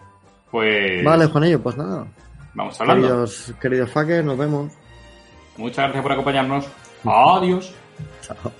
Pues 0.50 1.04
Vale, 1.04 1.26
Juanillo, 1.26 1.60
pues 1.62 1.76
nada. 1.76 2.06
vamos 2.54 2.80
hablando. 2.80 3.06
Queridos, 3.08 3.54
queridos 3.60 3.90
fuckers, 3.90 4.24
nos 4.24 4.38
vemos. 4.38 4.72
Muchas 5.56 5.84
gracias 5.84 6.02
por 6.02 6.12
acompañarnos. 6.12 6.66
Adiós. 7.04 7.74
Chao. 8.22 8.52